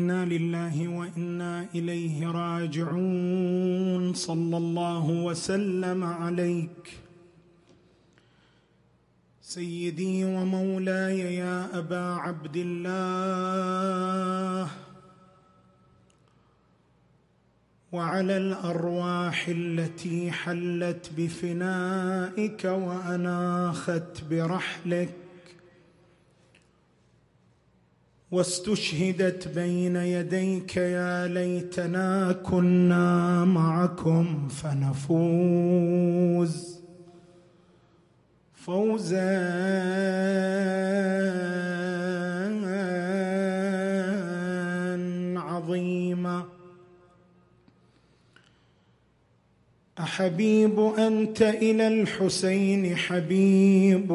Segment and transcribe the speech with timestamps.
[0.00, 4.14] إنا لله وإنا إليه راجعون.
[4.14, 7.00] صلى الله وسلم عليك.
[9.42, 13.00] سيدي ومولاي يا أبا عبد الله.
[17.92, 25.14] وعلى الأرواح التي حلت بفنائك وأناخت برحلك.
[28.32, 35.60] واستشهدت بين يديك يا ليتنا كنا معكم فنفوز.
[38.54, 39.50] فوزا.
[45.36, 46.44] عظيما.
[49.98, 54.10] أحبيب أنت إلى الحسين حبيب.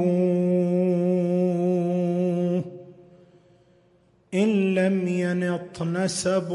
[4.35, 6.49] إن لم ينط نسب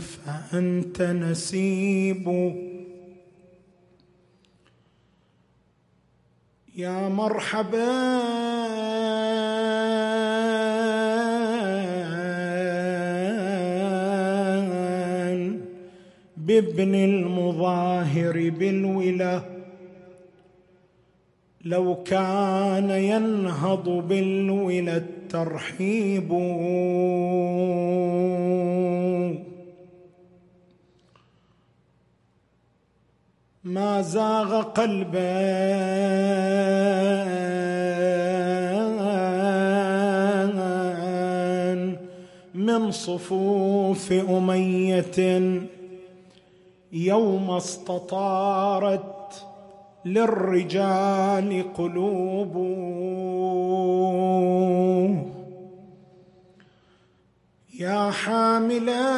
[0.00, 2.26] فأنت نسيب.
[6.76, 7.88] يا مرحبا.
[16.36, 19.42] بابن المظاهر بالولا
[21.64, 26.32] لو كان ينهض بالولا الترحيب
[33.64, 35.38] ما زاغ قلبا
[42.54, 45.52] من صفوف أمية
[46.92, 49.17] يوم استطارت
[50.14, 52.54] للرجال قلوب.
[57.80, 59.08] يا حاملا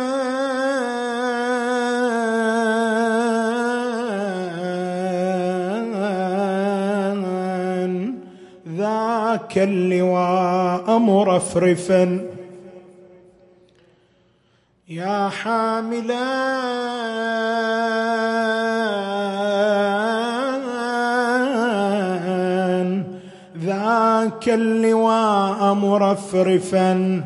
[8.77, 12.21] ذاك اللواء مرفرفا.
[14.89, 16.31] يا حاملا
[24.21, 27.25] ذاك اللواء مرفرفا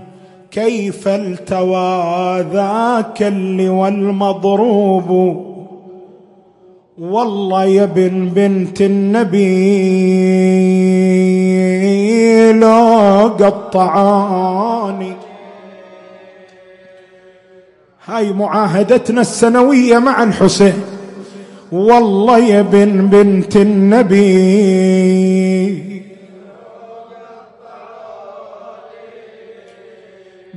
[0.50, 5.10] كيف التوى ذاك اللواء المضروب؟
[6.98, 9.42] والله يا ابن بنت النبي
[12.52, 15.12] لو قطعاني.
[18.06, 20.74] هاي معاهدتنا السنوية مع الحسين.
[21.72, 24.24] والله يا ابن بنت النبي.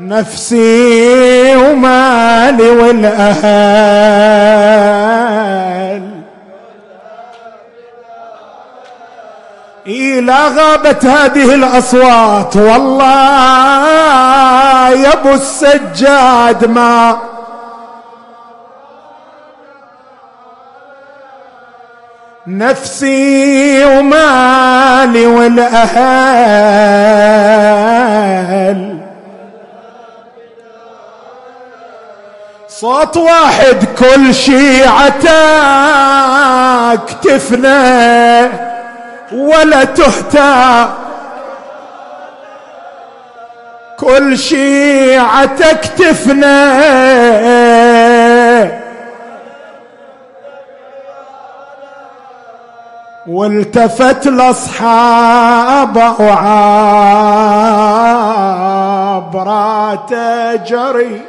[0.00, 4.12] نفسي ومالي والأهل.
[9.86, 13.08] إلى غابت هذه الأصوات والله
[14.90, 17.18] يا أبو السجاد ما
[22.46, 25.72] نفسي ومالي والأهل.
[32.68, 35.22] صوت واحد كل شيعتك
[37.22, 38.71] تفنى
[39.34, 40.88] ولا تهتى.
[44.00, 46.72] كل شيعتك تفنى
[53.26, 56.82] والتفت لأصحاب وعابرات
[60.66, 61.22] جري.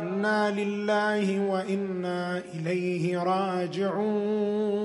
[0.00, 4.80] إنا لله وإنا إليه راجعون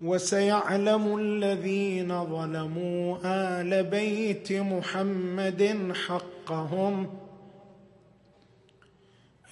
[0.00, 7.06] وسيعلم الذين ظلموا ال بيت محمد حقهم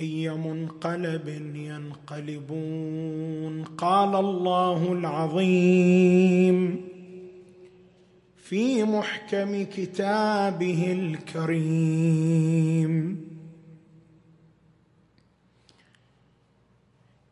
[0.00, 2.84] اي منقلب ينقلبون
[3.64, 6.87] قال الله العظيم
[8.48, 10.92] في محكم كتابه
[11.36, 12.48] الكريم.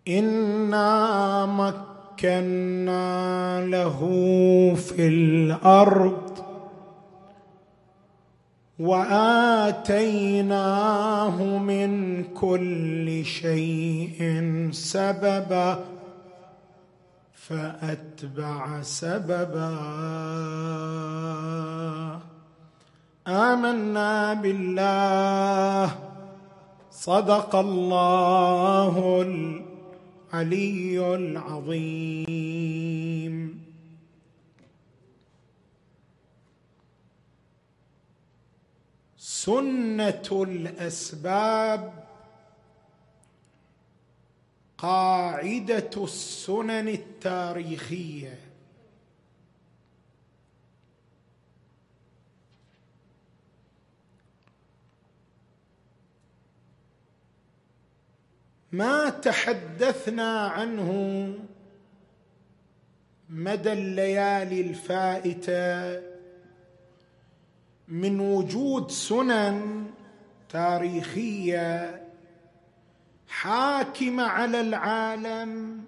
[0.08, 3.06] انا مكنا
[3.66, 4.00] له
[4.74, 6.38] في الأرض
[8.78, 9.98] واتيناه
[11.58, 14.20] من كل شيء
[14.72, 15.95] سببا
[17.48, 19.78] فأتبع سببا.
[23.26, 25.98] آمنا بالله.
[26.90, 32.46] صدق الله العلي العظيم.
[39.18, 42.05] سنة الأسباب
[44.78, 48.38] قاعدة السنن التاريخية.
[58.72, 60.92] ما تحدثنا عنه
[63.28, 66.02] مدى الليالي الفائتة
[67.88, 69.86] من وجود سنن
[70.48, 72.05] تاريخية
[73.28, 75.84] حاكمه على العالم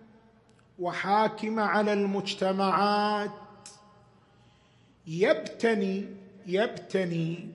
[0.78, 3.30] وحاكمه على المجتمعات.
[5.06, 6.06] يبتني
[6.46, 7.48] يبتني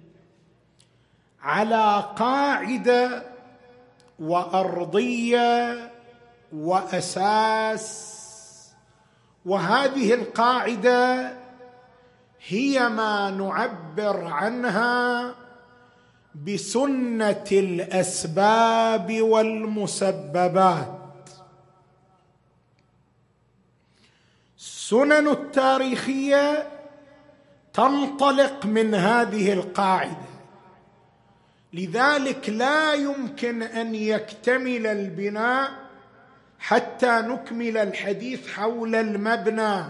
[1.41, 3.23] على قاعدة
[4.19, 5.91] وأرضية
[6.53, 8.13] وأساس.
[9.45, 11.33] وهذه القاعدة
[12.47, 15.35] هي ما نعبر عنها
[16.35, 20.99] بسنة الأسباب والمسببات.
[24.57, 26.67] السنن التاريخية
[27.73, 30.33] تنطلق من هذه القاعدة.
[31.73, 35.71] لذلك لا يمكن أن يكتمل البناء
[36.59, 39.83] حتى نكمل الحديث حول المبنى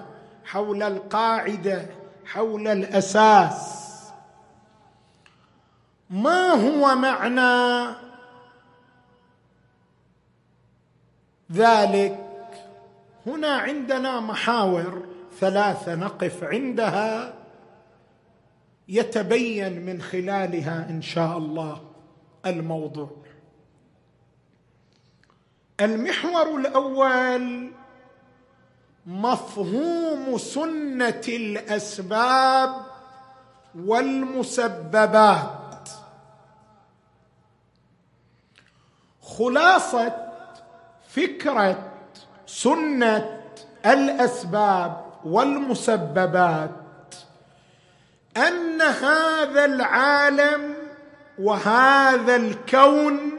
[0.45, 1.85] حول القاعدة
[2.25, 3.82] حول الأساس.
[6.13, 7.95] ما هو معنى
[11.51, 12.19] ذلك؟
[13.27, 15.05] هنا عندنا محاور
[15.39, 17.33] ثلاثة نقف عندها
[18.87, 21.81] يتبين من خلالها إن شاء الله
[22.45, 23.11] الموضوع.
[25.81, 27.71] المحور الأول
[29.05, 32.75] مفهوم سنة الأسباب
[33.75, 35.62] والمسببات.
[39.37, 40.13] خلاصة
[41.09, 41.91] فكرة
[42.45, 43.39] سنة
[43.85, 46.71] الأسباب والمسببات
[48.37, 50.73] أن هذا العالم
[51.39, 53.31] وهذا الكون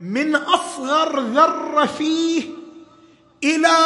[0.00, 2.44] من أصغر ذرة فيه
[3.44, 3.76] إلى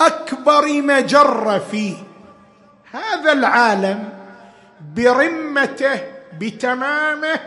[0.00, 1.96] أكبر مجرة فيه.
[2.92, 4.08] هذا العالم
[4.96, 6.00] برمته
[6.40, 7.40] بتمامه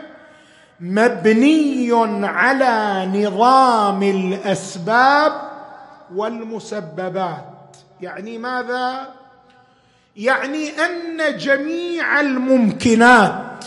[0.80, 1.90] مبني
[2.26, 5.32] على نظام الأسباب
[6.14, 7.76] والمسببات.
[8.00, 9.08] يعني ماذا؟
[10.16, 13.64] يعني أن جميع الممكنات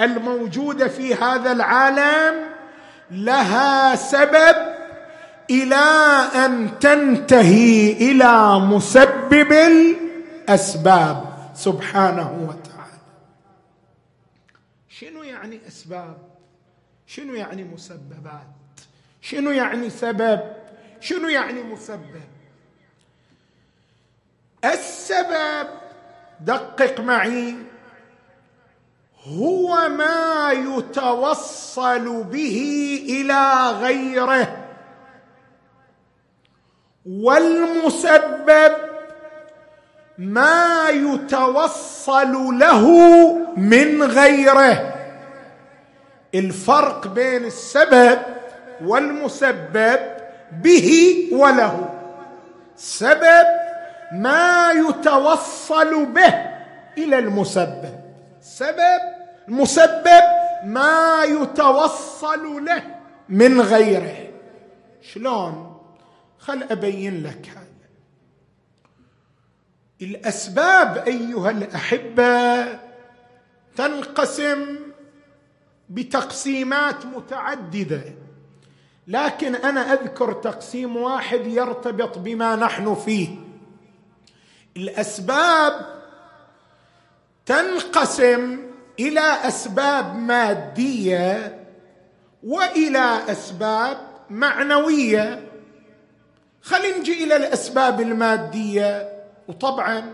[0.00, 2.34] الموجودة في هذا العالم
[3.10, 4.56] لها سبب
[5.50, 5.84] إلى
[6.34, 11.24] أن تنتهي إلى مسبب الأسباب.
[11.54, 13.00] سبحانه وتعالى.
[14.88, 16.29] شنو يعني أسباب؟
[17.10, 18.80] شنو يعني مسببات؟
[19.20, 20.40] شنو يعني سبب؟
[21.00, 22.22] شنو يعني مسبب؟
[24.64, 25.68] السبب
[26.40, 27.54] دقق معي
[29.22, 32.58] هو ما يتوصل به
[33.08, 34.66] إلى غيره.
[37.06, 38.76] والمسبب
[40.18, 42.86] ما يتوصل له
[43.56, 44.99] من غيره.
[46.34, 48.18] الفرق بين السبب
[48.84, 50.00] والمسبب
[50.52, 50.90] به
[51.32, 51.94] وله.
[52.76, 53.46] سبب
[54.12, 56.34] ما يتوصل به
[56.98, 58.00] إلى المسبب.
[58.40, 59.00] سبب
[59.48, 60.22] مسبب
[60.64, 62.82] ما يتوصل له
[63.28, 64.30] من غيره.
[65.02, 65.80] شلون؟
[66.38, 67.60] خل أبين لك هذا.
[70.02, 72.66] الأسباب أيها الأحبة
[73.76, 74.76] تنقسم
[75.90, 78.02] بتقسيمات متعددة.
[79.06, 83.28] لكن أنا أذكر تقسيم واحد يرتبط بما نحن فيه.
[84.76, 85.86] الأسباب
[87.46, 88.60] تنقسم
[89.00, 91.58] إلى أسباب مادية
[92.42, 93.96] وإلى أسباب
[94.30, 95.48] معنوية.
[96.62, 99.08] خلينا نجي إلى الأسباب المادية.
[99.48, 100.12] وطبعا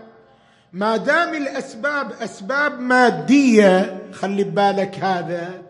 [0.73, 5.66] ما دام الأسباب أسباب مادية خلي ببالك هذا.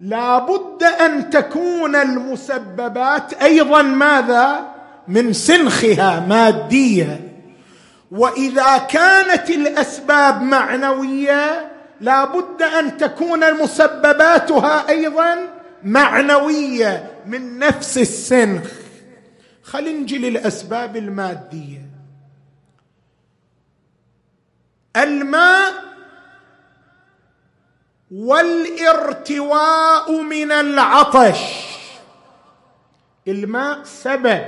[0.00, 4.76] لابد أن تكون المسببات أيضا ماذا؟
[5.08, 7.20] من سنخها مادية.
[8.10, 15.36] وإذا كانت الأسباب معنوية لابد أن تكون مسبباتها أيضا
[15.84, 18.70] معنوية من نفس السنخ.
[19.62, 21.82] خلينا نجي للأسباب المادية.
[24.96, 25.72] الماء
[28.10, 31.40] والارتواء من العطش.
[33.28, 34.44] الماء سبب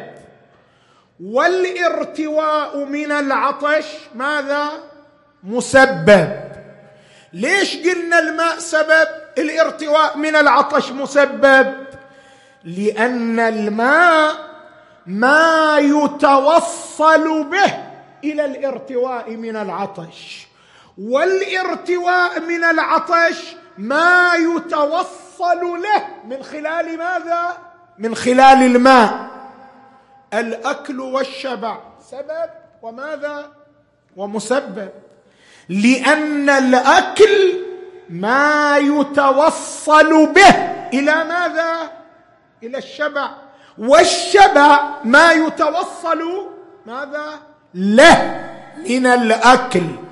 [1.25, 3.85] والارتواء من العطش
[4.15, 4.69] ماذا؟
[5.43, 6.41] مسبب.
[7.33, 11.75] ليش قلنا الماء سبب؟ الارتواء من العطش مسبب.
[12.65, 14.49] لأن الماء
[15.07, 17.75] ما يتوصل به
[18.25, 20.48] إلى الارتواء من العطش.
[20.99, 27.59] والارتواء من العطش ما يتوصل له من خلال ماذا؟
[27.99, 29.29] من خلال الماء.
[30.35, 31.79] الأكل والشبع.
[32.11, 32.51] سبب
[32.83, 33.53] وماذا؟
[34.17, 34.89] ومسبب.
[35.69, 37.65] لأن الأكل
[38.11, 40.55] ما يتوصل به
[40.93, 41.91] إلى ماذا؟
[42.63, 43.31] إلى الشبع.
[43.79, 46.49] والشبع ما يتوصل
[46.87, 47.39] ماذا؟
[47.75, 48.49] له
[48.89, 50.08] من الأكل.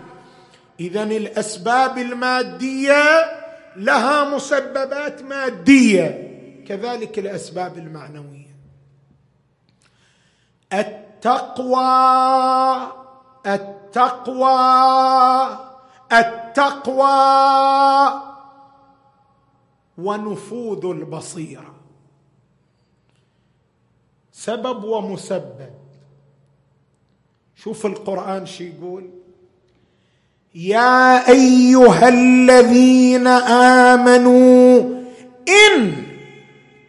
[0.80, 3.04] اذا الأسباب المادية
[3.76, 6.26] لها مسببات مادية.
[6.68, 8.56] كذلك الأسباب المعنوية.
[10.72, 11.76] التقوى
[13.46, 14.56] التقوى
[16.12, 17.06] التقوى
[19.98, 21.74] ونفوذ البصيرة.
[24.32, 25.70] سبب ومسبب.
[27.56, 29.10] شوف القرآن شو يقول
[30.56, 33.26] يا أيها الذين
[33.96, 34.80] آمنوا
[35.48, 35.92] إن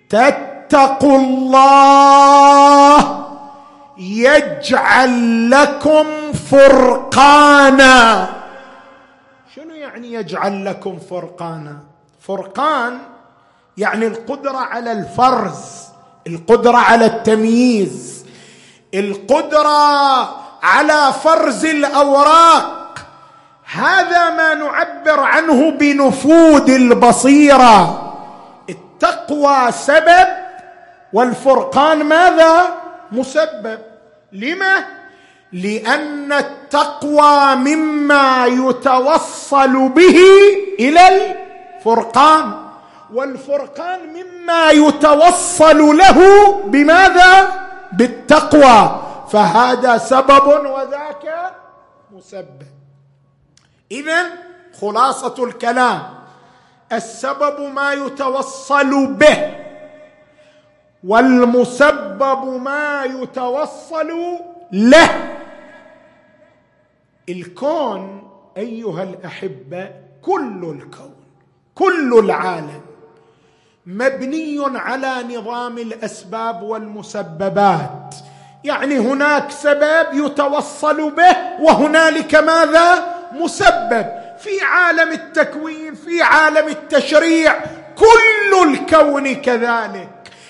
[0.10, 2.98] تتقوا الله
[3.98, 6.06] يجعل لكم
[6.52, 8.30] فرقانا.
[9.56, 11.78] شنو يعني يجعل لكم فرقانا؟
[12.22, 12.98] فرقان
[13.78, 15.88] يعني القدرة على الفرز
[16.28, 18.26] القدرة على التمييز
[18.94, 20.20] القدرة
[20.64, 22.77] على فرز الأوراق.
[23.72, 28.04] هذا ما نعبر عنه بنفوذ البصيرة.
[28.70, 30.28] التقوى سبب
[31.14, 32.68] والفرقان ماذا؟
[33.12, 33.80] مسبب.
[34.32, 34.86] لما؟
[35.54, 40.18] لأن التقوى مما يتوصل به
[40.80, 41.34] إلى
[41.78, 42.54] الفرقان
[43.14, 47.48] والفرقان مما يتوصل له بماذا؟
[47.92, 49.02] بالتقوى.
[49.32, 51.54] فهذا سبب وذاك
[52.12, 52.77] مسبب.
[53.92, 54.26] اذا
[54.82, 56.18] خلاصة الكلام.
[56.92, 59.52] السبب ما يتوصل به
[61.04, 64.40] والمسبب ما يتوصل
[64.72, 65.38] له.
[67.30, 69.90] الكون أيها الأحبة
[70.22, 71.16] كل الكون
[71.76, 72.82] كل العالم
[73.86, 78.16] مبني على نظام الأسباب والمسببات.
[78.64, 84.06] يعني هناك سبب يتوصل به وهنالك ماذا؟ مسبب
[84.40, 87.60] في عالم التكوين في عالم التشريع
[87.98, 90.10] كل الكون كذلك.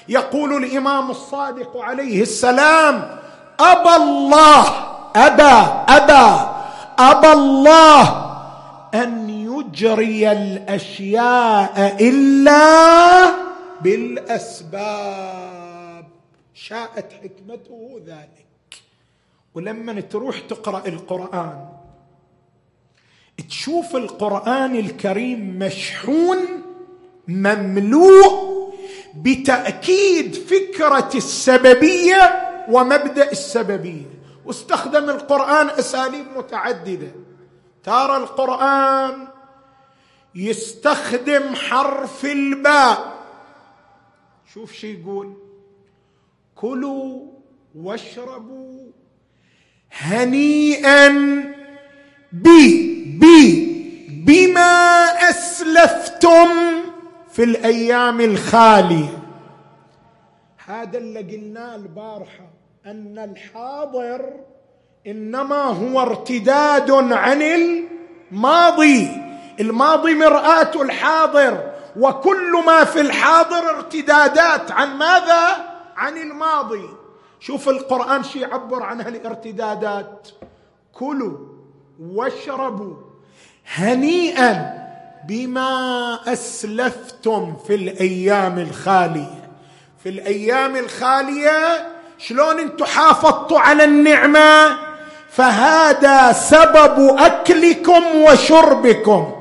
[0.10, 3.20] يقول الإمام الصادق عليه السلام
[3.60, 4.68] أبى الله
[5.16, 6.50] أبى أبى
[7.00, 8.28] أبى الله
[8.94, 13.26] أن يجري الأشياء إلا
[13.82, 15.48] بالأسباب.
[16.54, 18.82] شاءت حكمته ذلك.
[19.56, 21.66] ولما تروح تقرأ القرآن
[23.50, 26.38] تشوف القرآن الكريم مشحون
[27.27, 28.58] مملوء
[29.15, 34.06] بتأكيد فكرة السببية ومبدأ السببية.
[34.46, 37.12] واستخدم القرآن أساليب متعددة.
[37.84, 39.27] ترى القرآن
[40.36, 43.17] يستخدم حرف الباء.
[44.53, 45.34] شوف شو يقول.
[46.56, 47.27] كلوا
[47.75, 48.91] واشربوا
[49.91, 51.08] هنيئا
[52.32, 53.07] بي.
[53.20, 53.78] بي
[54.26, 56.48] بما أسلفتم
[57.32, 59.20] في الأيام الخالية.
[60.66, 62.50] هذا اللي قلناه البارحة
[62.86, 64.34] أن الحاضر
[65.08, 69.08] إنما هو ارتداد عن الماضي.
[69.60, 74.72] الماضي مرآة الحاضر وكل ما في الحاضر ارتدادات.
[74.72, 75.44] عن ماذا؟
[75.96, 76.89] عن الماضي.
[77.39, 80.28] شوف القرآن شي يعبر عن هالارتدادات.
[80.94, 81.38] كلوا
[82.00, 83.07] واشربوا
[83.75, 84.77] هنيئا
[85.27, 89.49] بما أسلفتم في الأيام الخالية.
[90.03, 94.77] في الأيام الخالية شلون أنتم حافظتوا على النعمة؟
[95.30, 99.34] فهذا سبب أكلكم وشربكم.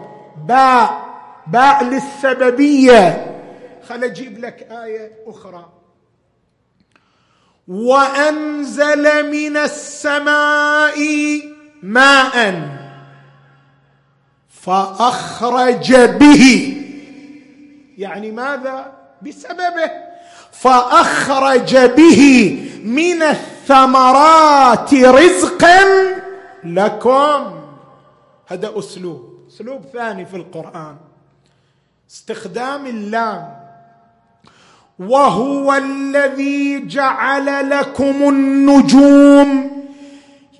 [0.48, 1.06] باء
[1.46, 3.36] باء للسببية.
[3.88, 5.68] خل أجيب لك آية أخرى.
[7.68, 10.98] وأنزل من السماء
[11.82, 12.85] ماء.
[14.66, 16.76] فأخرج به.
[17.98, 19.90] يعني ماذا؟ بسببه.
[20.52, 22.22] فأخرج به
[22.84, 25.80] من الثمرات رزقا
[26.64, 27.60] لكم.
[28.46, 29.34] هذا أسلوب.
[29.48, 30.96] أسلوب ثاني في القرآن.
[32.10, 33.56] استخدام اللام.
[34.98, 39.70] وهو الذي جعل لكم النجوم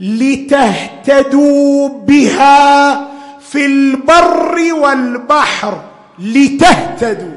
[0.00, 3.15] لتهتدوا بها
[3.56, 5.80] في البر والبحر
[6.18, 7.36] لتهتدوا.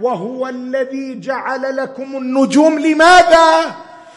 [0.00, 3.74] وهو الذي جعل لكم النجوم لماذا؟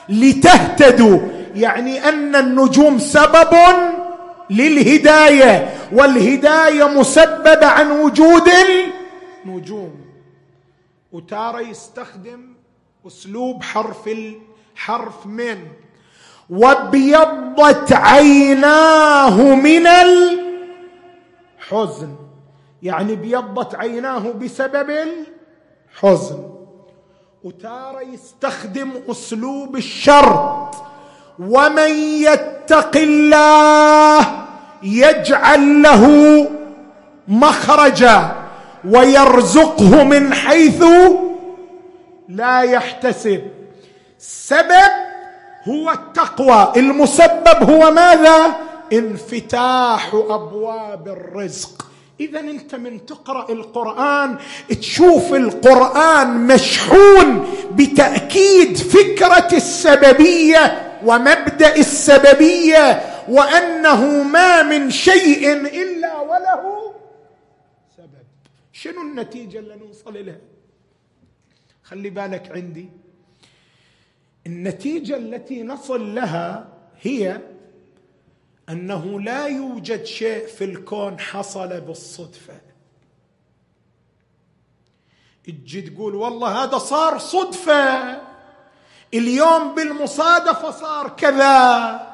[0.09, 1.19] لتهتدوا.
[1.55, 3.55] يعني أن النجوم سبب
[4.49, 8.49] للهداية والهداية مسببه عن وجود
[9.45, 9.95] النجوم.
[11.11, 12.39] وتارة يستخدم
[13.07, 15.57] أسلوب حرف الحرف من.
[16.49, 19.87] وابيضت عيناه من
[21.65, 22.15] الحزن
[22.83, 26.49] يعني بيضت عيناه بسبب الحزن
[27.43, 30.75] وتارة يستخدم أسلوب الشرط.
[31.39, 34.45] ومن يتق الله
[34.83, 36.47] يجعل له
[37.27, 38.35] مخرجا
[38.85, 40.83] ويرزقه من حيث
[42.29, 43.41] لا يحتسب.
[44.19, 44.91] سبب
[45.67, 46.71] هو التقوى.
[46.77, 48.55] المسبب هو ماذا؟
[48.93, 51.85] انفتاح أبواب الرزق.
[52.19, 54.37] اذا أنت من تقرأ القرآن
[54.69, 66.93] تشوف القرآن مشحون بتأكيد فكرة السببية ومبدأ السببية وأنه ما من شيء إلا وله
[67.97, 68.25] سبب.
[68.73, 70.37] شنو النتيجة اللي نوصل لها؟
[71.83, 72.89] خلي بالك عندي.
[74.47, 76.67] النتيجة التي نصل لها
[77.01, 77.41] هي
[78.69, 82.53] أنه لا يوجد شيء في الكون حصل بالصدفة.
[85.43, 88.17] تجي تقول والله هذا صار صدفة.
[89.13, 92.07] اليوم بالمصادفة صار كذا.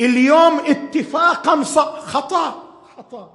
[0.00, 1.64] اليوم اتفاقا
[2.06, 2.62] خطأ.
[2.96, 3.32] خطأ.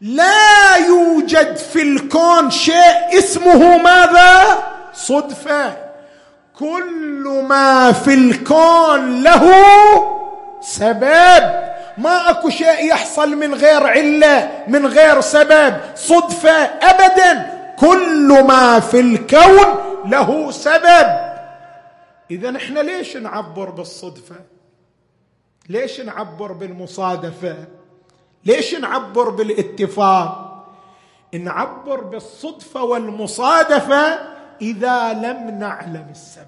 [0.00, 4.62] لا يوجد في الكون شيء اسمه ماذا؟
[4.94, 5.76] صدفة.
[6.58, 9.52] كل ما في الكون له
[10.60, 11.75] سبب.
[11.98, 17.56] ما اكو شيء يحصل من غير علة من غير سبب صدفة ابدا.
[17.78, 19.66] كل ما في الكون
[20.06, 21.26] له سبب.
[22.30, 24.36] إذا إحنا ليش نعبر بالصدفة؟
[25.68, 27.56] ليش نعبر بالمصادفة؟
[28.44, 30.42] ليش نعبر بالاتفاق؟
[31.34, 34.18] نعبر بالصدفة والمصادفة
[34.62, 36.46] إذا لم نعلم السبب.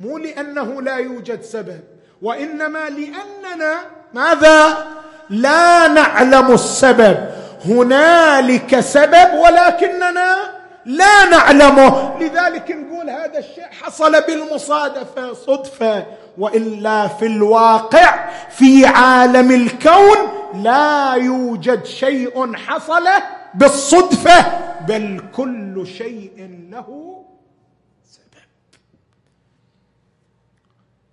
[0.00, 1.99] مو لأنه لا يوجد سبب.
[2.22, 3.74] وإنما لأننا
[4.14, 4.86] ماذا؟
[5.30, 7.16] لا نعلم السبب.
[7.64, 10.36] هنالك سبب ولكننا
[10.84, 12.18] لا نعلمه.
[12.20, 16.06] لذلك نقول هذا الشيء حصل بالمصادفة صدفة.
[16.38, 20.16] وإلا في الواقع في عالم الكون
[20.54, 23.08] لا يوجد شيء حصل
[23.54, 24.44] بالصدفة
[24.88, 27.09] بل كل شيء له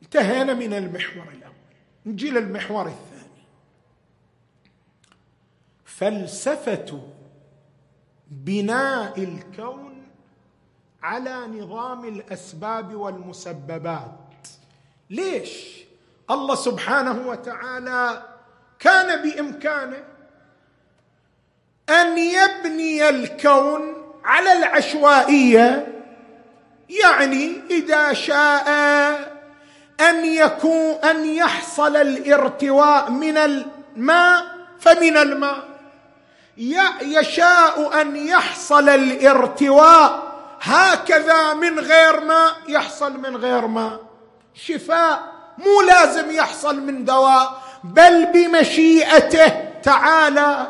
[0.07, 1.53] انتهينا من المحور الأول.
[2.05, 3.43] نجي للمحور الثاني.
[5.85, 7.01] فلسفة
[8.27, 10.07] بناء الكون
[11.03, 14.47] على نظام الأسباب والمسببات.
[15.09, 15.83] ليش؟
[16.31, 18.23] الله سبحانه وتعالى
[18.79, 20.03] كان بإمكانه
[21.89, 23.81] أن يبني الكون
[24.23, 25.87] على العشوائية
[26.89, 28.67] يعني إذا شاء
[29.99, 34.45] أن يكون أن يحصل الارتواء من الماء
[34.79, 35.63] فمن الماء.
[37.01, 40.27] يشاء أن يحصل الارتواء
[40.61, 43.99] هكذا من غير ماء يحصل من غير ماء.
[44.55, 45.23] شفاء
[45.57, 49.47] مو لازم يحصل من دواء بل بمشيئته.
[49.83, 50.67] تعالى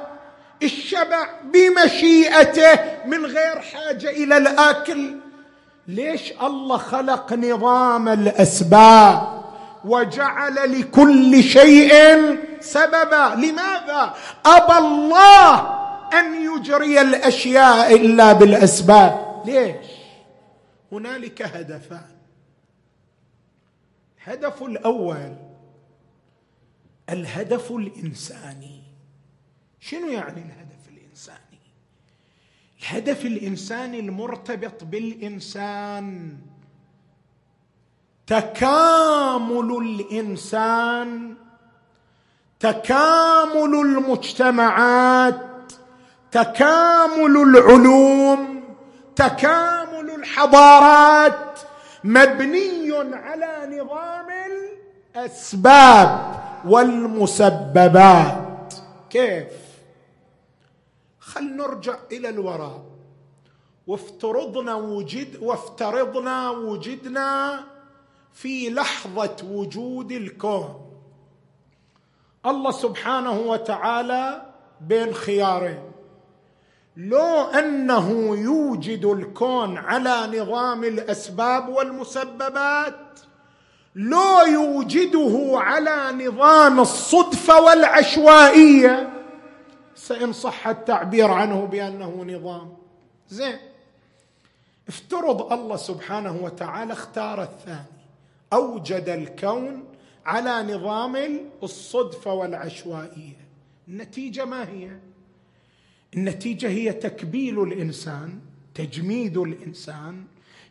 [0.63, 5.15] الشبع بمشيئته من غير حاجة إلى الأكل.
[5.87, 9.43] ليش الله خلق نظام الأسباب
[9.85, 11.93] وجعل لكل شيء
[12.59, 14.13] سببا؟ لماذا؟
[14.45, 15.59] أبى الله
[16.13, 19.43] أن يجري الأشياء إلا بالأسباب.
[19.45, 19.87] ليش؟
[20.91, 22.17] هنالك هدفان.
[24.27, 25.35] الهدف الأول
[27.09, 28.83] الهدف الإنساني.
[29.79, 31.46] شنو يعني الهدف الإنساني؟
[32.81, 36.37] الهدف الإنساني المرتبط بالإنسان.
[38.27, 41.35] تكامل الإنسان
[42.59, 45.71] تكامل المجتمعات
[46.31, 48.63] تكامل العلوم
[49.15, 51.59] تكامل الحضارات
[52.03, 54.27] مبني على نظام
[55.15, 56.35] الأسباب
[56.65, 58.43] والمسببات.
[59.09, 59.66] كيف؟
[61.27, 62.81] خل نرجع إلى الوراء.
[63.87, 67.63] وافترضنا وجد وافترضنا وجدنا
[68.33, 70.91] في لحظة وجود الكون.
[72.45, 74.41] الله سبحانه وتعالى
[74.81, 75.91] بين خيارين.
[76.97, 83.19] لو أنه يوجد الكون على نظام الأسباب والمسببات
[83.95, 89.16] لو يوجده على نظام الصدفة والعشوائية
[89.97, 92.77] سإن صح التعبير عنه بأنه نظام.
[93.29, 93.57] زين.
[94.87, 97.97] افترض الله سبحانه وتعالى اختار الثاني.
[98.53, 99.83] أوجد الكون
[100.25, 103.47] على نظام الصدفه والعشوائية.
[103.87, 104.89] النتيجة ما هي؟
[106.13, 108.39] النتيجة هي تكبيل الإنسان
[108.75, 110.23] تجميد الإنسان.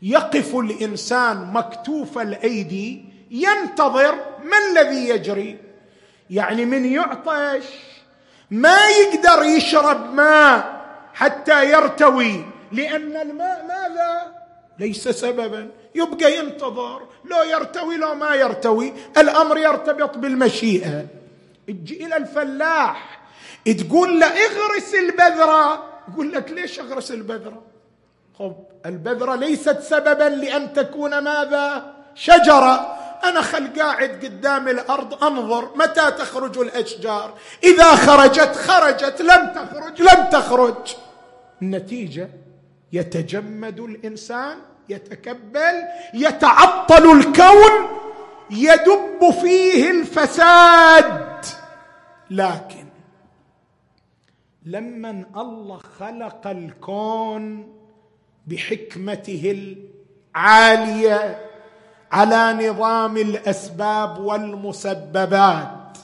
[0.03, 5.59] يقف الإنسان مكتوف الأيدي ينتظر ما الذي يجري.
[6.31, 7.65] يعني من يعطش
[8.51, 10.77] ما يقدر يشرب ماء
[11.15, 14.37] حتى يرتوي لأن الماء ماذا؟
[14.79, 21.07] ليس سببا يبقى ينتظر لو يرتوي لو ما يرتوي الأمر يرتبط بالمشيئة.
[21.69, 23.21] تجي إلى الفلاح
[23.79, 27.63] تقول له اغرس البذرة يقول لك ليش أغرس البذرة؟
[28.39, 28.55] خب
[28.87, 32.96] البذرة ليست سببا لأن تكون ماذا؟ شجرة.
[33.24, 37.35] أنا خل قاعد قدام الأرض أنظر متى تخرج الأشجار.
[37.64, 40.94] إذا خرجت خرجت لم تخرج لم تخرج.
[41.62, 42.31] النتيجة
[42.92, 45.83] يتجمد الإنسان يتكبل
[46.14, 47.88] يتعطل الكون
[48.50, 51.44] يدب فيه الفساد.
[52.31, 52.87] لكن
[54.64, 57.72] لمن الله خلق الكون
[58.46, 59.76] بحكمته
[60.37, 61.40] العالية
[62.12, 65.99] على نظام الأسباب والمسببات.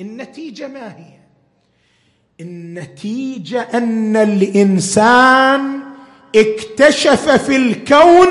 [0.00, 1.18] النتيجة ما هي؟
[2.40, 5.80] النتيجة أن الإنسان
[6.36, 8.28] اكتشف في الكون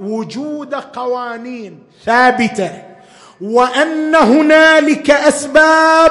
[0.00, 2.70] وجود قوانين ثابتة
[3.40, 6.10] وأن هنالك أسباب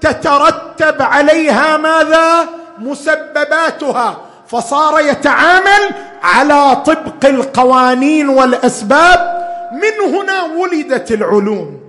[0.00, 2.48] تترتب عليها ماذا؟
[2.78, 4.20] مسبباتها.
[4.46, 5.90] فصار يتعامل
[6.22, 9.37] على طبق القوانين والأسباب
[9.72, 11.80] من هنا ولدت العلوم.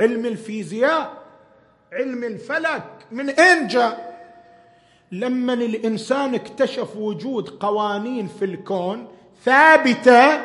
[0.00, 1.12] علم الفيزياء
[1.92, 4.14] علم الفلك من أين جاء؟
[5.12, 9.08] لما الإنسان اكتشف وجود قوانين في الكون
[9.44, 10.40] ثابتة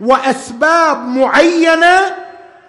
[0.00, 2.00] وأسباب معينة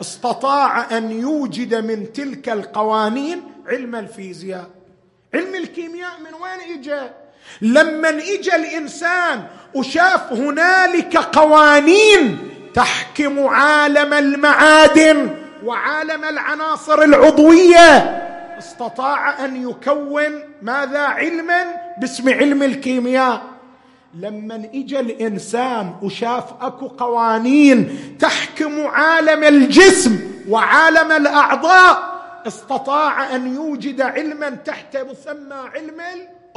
[0.02, 4.70] استطاع أن يوجد من تلك القوانين علم الفيزياء.
[5.34, 7.10] علم الكيمياء من وين اجى
[7.62, 15.30] لما اجى الإنسان وشاف هنالك قوانين تحكم عالم المعادن
[15.66, 18.20] وعالم العناصر العضوية.
[18.58, 21.64] استطاع أن يكون ماذا علما؟
[21.98, 23.42] باسم علم الكيمياء.
[24.20, 32.14] لما اجى الإنسان وشاف أكو قوانين تحكم عالم الجسم وعالم الأعضاء
[32.48, 36.02] استطاع أن يوجد علما تحت مسمى علم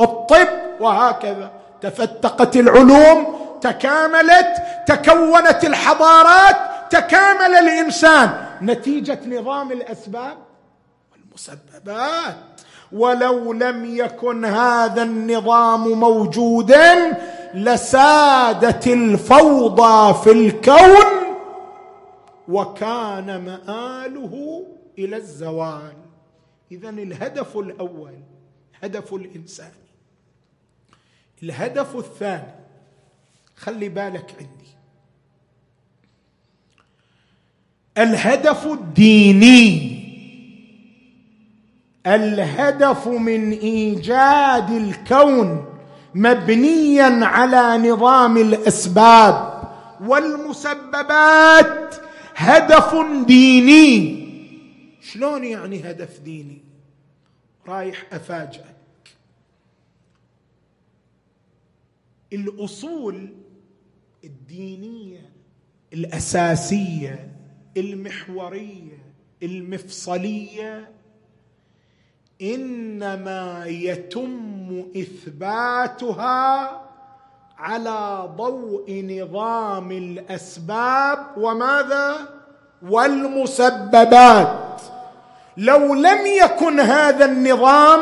[0.01, 0.49] الطب
[0.81, 1.51] وهكذا.
[1.83, 6.57] تفتقت العلوم تكاملت تكونت الحضارات
[6.91, 8.47] تكامل الإنسان.
[8.63, 10.39] نتيجة نظام الأسباب
[11.13, 12.37] والمسببات.
[12.93, 17.19] ولو لم يكن هذا النظام موجودا
[17.55, 21.37] لسادت الفوضى في الكون
[22.49, 24.65] وكان مآله
[24.99, 25.97] إلى الزوال.
[26.73, 28.15] إذا الهدف الأول
[28.83, 29.73] هدف الإنسان.
[31.43, 32.66] الهدف الثاني
[33.57, 34.67] خلي بالك عندي.
[37.99, 39.97] الهدف الديني.
[42.07, 45.79] الهدف من إيجاد الكون
[46.15, 49.63] مبنيا على نظام الأسباب
[50.01, 51.95] والمسببات.
[52.37, 52.95] هدف
[53.27, 54.27] ديني.
[55.03, 56.59] شلون يعني هدف ديني؟
[57.69, 58.65] رايح أفاجئك.
[62.33, 63.29] الأصول
[64.25, 65.31] الدينية
[65.93, 67.31] الأساسية
[67.77, 69.07] المحورية
[69.43, 70.91] المفصلية.
[72.43, 76.71] إنما يتم إثباتها
[77.59, 82.29] على ضوء نظام الأسباب وماذا؟
[82.83, 84.81] والمسببات.
[85.57, 88.01] لو لم يكن هذا النظام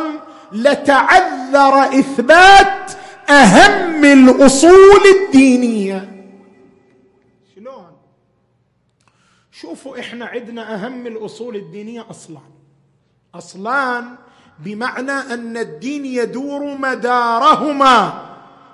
[0.53, 2.93] لتعذر إثبات
[3.29, 6.25] أهم الأصول الدينية.
[7.55, 7.87] شلون؟
[9.53, 12.41] شوفوا إحنا عندنا أهم الأصول الدينية أصلا.
[13.35, 14.05] اصلان
[14.59, 18.25] بمعنى أن الدين يدور مدارهما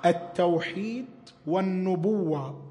[0.05, 1.05] التوحيد
[1.47, 2.61] والنبوة.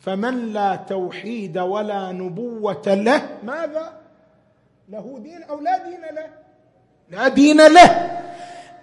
[0.00, 4.00] فمن لا توحيد ولا نبوة له ماذا؟
[4.88, 6.30] له دين أو لا دين له؟
[7.10, 8.27] لا دين له.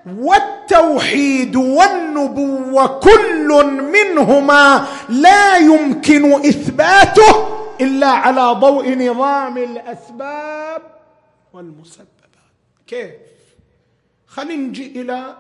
[0.06, 7.48] والتوحيد والنبوة كل منهما لا يمكن إثباته
[7.82, 10.82] إلا على ضوء نظام الأسباب
[11.54, 12.06] والمسبب
[12.88, 13.12] كيف؟
[14.28, 15.38] خلينا نجي إلى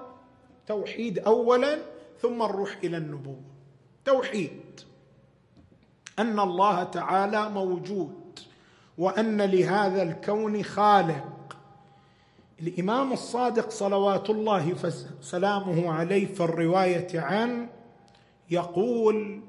[0.67, 1.77] توحيد اولا
[2.21, 3.41] ثم نروح إلى النبوة.
[4.05, 4.79] توحيد.
[6.19, 8.39] أن الله تعالى موجود
[8.97, 11.34] وأن لهذا الكون خالق
[12.61, 14.75] الإمام الصادق صلوات الله
[15.21, 17.69] وسلامه عليه في الرواية عنه
[18.51, 19.41] يقول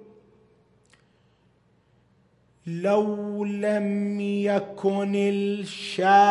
[2.67, 6.27] لو لم يكن الشاهد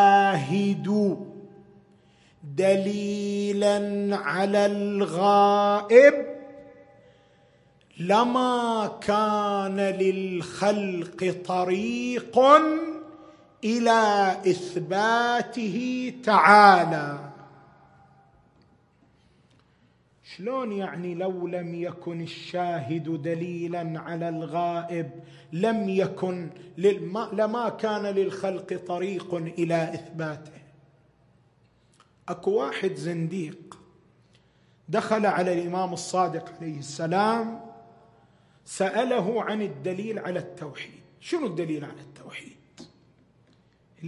[2.44, 6.26] دليلا على الغائب
[8.00, 12.38] لما كان للخلق طريق
[13.66, 17.32] إلى إثباته تعالى.
[20.36, 25.10] شلون يعني لو لم يكن الشاهد دليلا على الغائب
[25.52, 26.50] لم يكن
[27.32, 30.52] لما كان للخلق طريق إلى إثباته؟
[32.28, 33.78] أكو واحد زنديق
[34.88, 37.60] دخل على الإمام الصادق عليه السلام
[38.64, 41.00] سأله عن الدليل على التوحيد.
[41.20, 42.15] شنو الدليل على التوحيد؟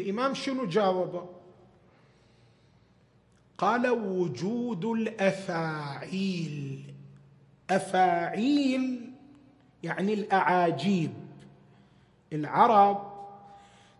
[0.00, 1.26] الإمام شنو جاوبه
[3.58, 6.54] قال وجود الأفاعيل.
[7.70, 9.12] أفاعيل
[9.82, 11.12] يعني الأعاجيب.
[12.32, 13.12] العرب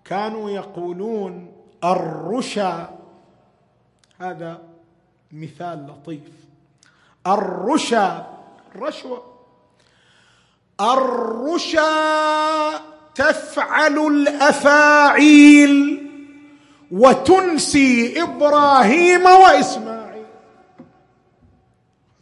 [0.05, 1.53] كانوا يقولون
[1.85, 2.99] الرشا.
[4.19, 4.63] هذا
[5.33, 6.49] مثال لطيف.
[7.27, 8.39] الرشا
[8.75, 9.23] الرشوة
[10.81, 11.89] الرشا
[13.19, 15.73] تفعل الأفاعيل
[16.91, 20.27] وتنسي إبراهيم وإسماعيل.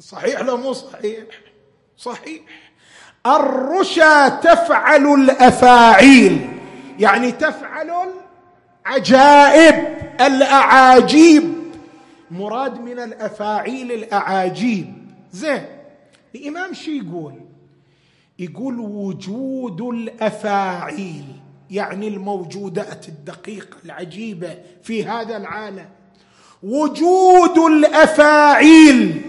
[0.00, 1.24] صحيح لا مو صحيح؟
[1.96, 2.42] صحيح.
[3.26, 6.48] الرشا تفعل الأفاعيل
[6.98, 7.92] يعني تفعل
[8.86, 11.54] العجائب الأعاجيب.
[12.30, 14.94] مراد من الأفاعيل الأعاجيب.
[15.32, 15.66] زين
[16.34, 17.45] الإمام شو يقول؟
[18.38, 21.24] يقول وجود الأفاعيل
[21.70, 25.86] يعني الموجودات الدقيقة العجيبة في هذا العالم.
[26.62, 29.22] وجود الأفاعيل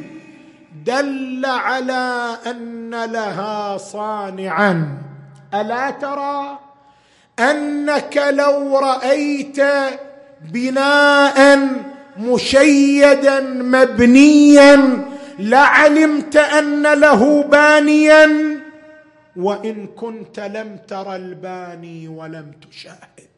[0.85, 4.97] دل على أن لها صانعا.
[5.53, 6.59] ألا ترى
[7.39, 9.57] أنك لو رأيت
[10.53, 11.69] بناء
[12.19, 15.05] مشيدا مبنيا
[15.39, 18.56] لعلمت أن له بانيا؟
[19.37, 23.37] وإن كنت لم تر الباني ولم تشاهد.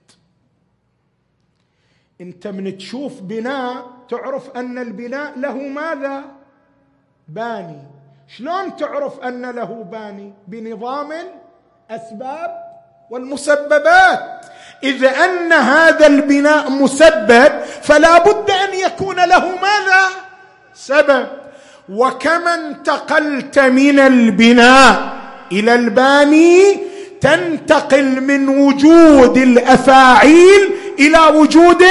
[2.21, 6.23] انت من تشوف بناء تعرف أن البناء له ماذا؟
[7.27, 7.83] باني.
[8.27, 12.51] شلون تعرف أن له باني؟ بنظام الأسباب
[13.09, 14.45] والمسببات.
[14.83, 20.03] إذا أن هذا البناء مسبب فلا بد أن يكون له ماذا؟
[20.73, 21.27] سبب.
[21.89, 25.18] وكما انتقلت من البناء
[25.51, 26.79] إلى الباني
[27.21, 31.83] تنتقل من وجود الأفاعيل إلى وجود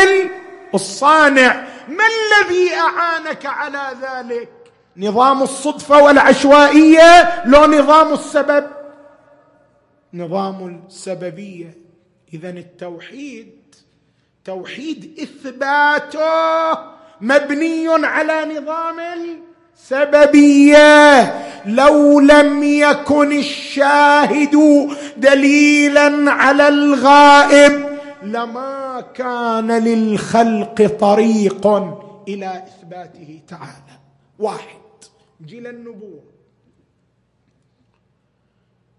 [0.75, 1.65] الصانع.
[1.89, 4.49] ما الذي أعانك على ذلك؟
[4.97, 8.67] نظام الصدفة والعشوائية لو نظام السبب.
[10.15, 11.79] نظام السببية.
[12.35, 13.59] اذا التوحيد
[14.45, 16.79] توحيد إثباته
[17.21, 19.01] مبني على نظام
[19.79, 21.35] السببيه
[21.67, 24.57] لو لم يكن الشاهد
[25.17, 31.67] دليلا على الغائب لما كان للخلق طريق
[32.29, 33.99] إلى إثباته تعالى.
[34.39, 34.79] واحد
[35.45, 36.25] جيل النبوة.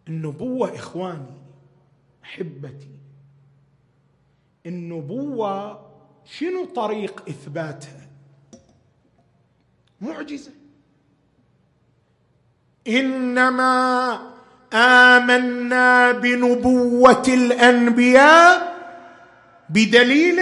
[0.07, 1.39] النبوة إخواني
[2.23, 2.95] أحبتي.
[4.65, 5.81] النبوة
[6.25, 8.07] شنو طريق إثباتها؟
[10.01, 10.58] معجزة.
[12.89, 14.19] إنما
[14.73, 18.75] آمنا بنبوة الأنبياء
[19.69, 20.41] بدليل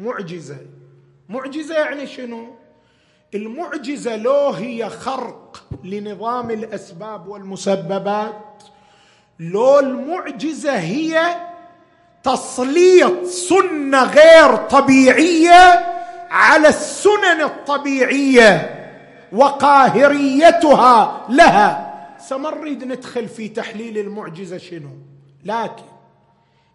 [0.00, 0.56] معجزه
[1.28, 2.54] معجزة يعني شنو؟
[3.34, 8.62] المعجزة لو هي خرق لنظام الأسباب والمسببات
[9.40, 11.36] لو المعجزة هي
[12.24, 15.86] تسليط سنة غير طبيعية
[16.30, 18.72] على السنن الطبيعية.
[19.32, 21.94] وقاهريتها لها.
[22.28, 24.90] سنريد ندخل في تحليل المعجزة شنو؟
[25.44, 25.82] لكن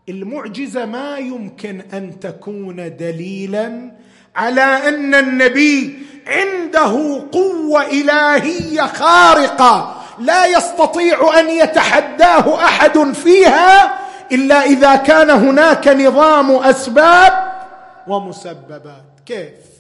[0.10, 3.92] المعجزة ما يمكن أن تكون دليلا
[4.36, 14.00] على أن النبي عنده قوة إلهية خارقة لا يستطيع أن يتحداه أحد فيها
[14.32, 17.52] إلا إذا كان هناك نظام أسباب
[18.08, 19.04] ومسببات.
[19.26, 19.71] كيف؟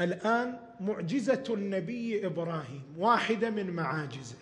[0.00, 4.36] الآن معجزة النبي إبراهيم واحدة من معاجزه.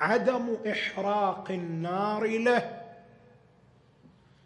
[0.00, 2.80] عدم إحراق النار له.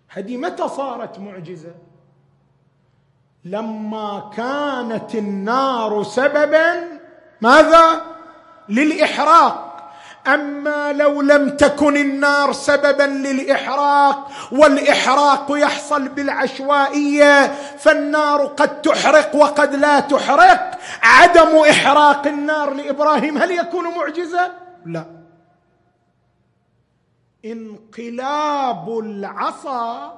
[0.09, 1.75] هذه متى صارت معجزة؟
[3.45, 7.01] لما كانت النار سببا
[7.41, 8.03] ماذا؟
[8.69, 9.68] للإحراق.
[10.35, 17.47] أما لو لم تكن النار سببا للإحراق والإحراق يحصل بالعشوائية
[17.79, 20.79] فالنار قد تحرق وقد لا تحرق.
[21.03, 24.51] عدم إحراق النار لإبراهيم هل يكون معجزه
[24.87, 25.05] لا.
[27.45, 30.15] انقلاب العصا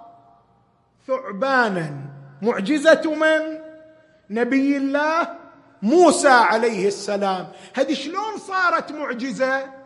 [1.07, 1.95] ثعبانا.
[2.43, 3.59] معجزة من؟
[4.31, 5.29] نبي الله
[5.83, 7.49] موسى عليه السلام.
[7.75, 9.80] هذه شلون صارت معجزة؟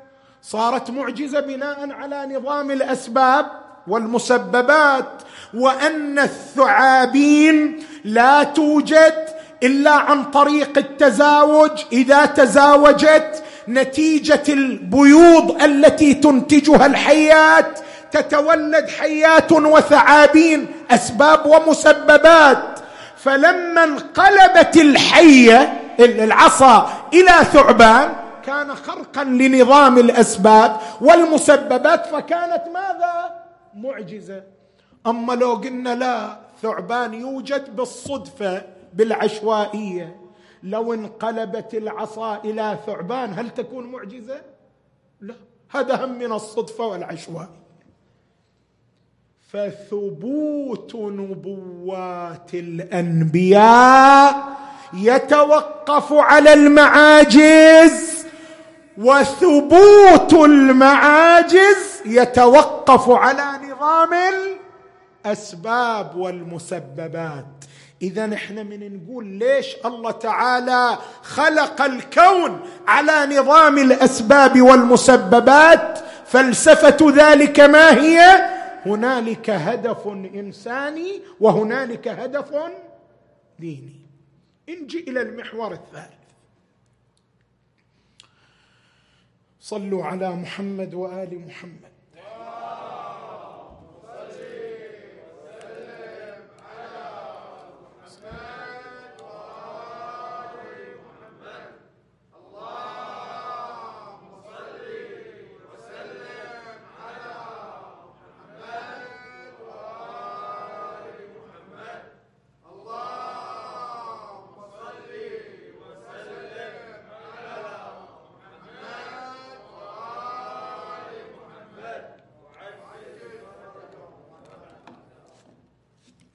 [0.50, 3.46] صارت معجزة بناء على نظام الأسباب
[3.88, 5.22] والمسببات
[5.54, 9.14] وأن الثعابين لا توجد
[9.62, 11.70] إلا عن طريق التزاوج.
[11.92, 17.78] إذا تزاوجت نتيجة البيوض التي تنتجها الحيات
[18.12, 22.78] تتولد حيات وثعابين أسباب ومسببات.
[23.16, 34.42] فلما انقلبت الحية العصا إلى ثعبان كان خرقا لنظام الأسباب والمسببات فكانت ماذا؟ معجزة.
[35.06, 40.16] أما لو قلنا لا ثعبان يوجد بالصدفة بالعشوائية.
[40.62, 44.40] لو انقلبت العصا إلى ثعبان هل تكون معجزة؟
[45.20, 45.34] لا.
[45.70, 47.64] هذا هم من الصدفة والعشوائية.
[49.52, 54.34] فثبوت نبوات الأنبياء
[54.94, 58.13] يتوقف على المعاجز.
[58.98, 64.10] وثبوت المعاجز يتوقف على نظام
[65.24, 67.46] الأسباب والمسببات.
[68.02, 77.60] إذا إحنا من نقول ليش الله تعالى خلق الكون على نظام الأسباب والمسببات؟ فلسفة ذلك
[77.60, 78.50] ما هي؟
[78.86, 82.46] هنالك هدف إنساني وهنالك هدف
[83.58, 84.06] ديني.
[84.68, 86.23] نجي إلى المحور الثالث
[89.64, 91.93] صلوا على محمد وآل محمد.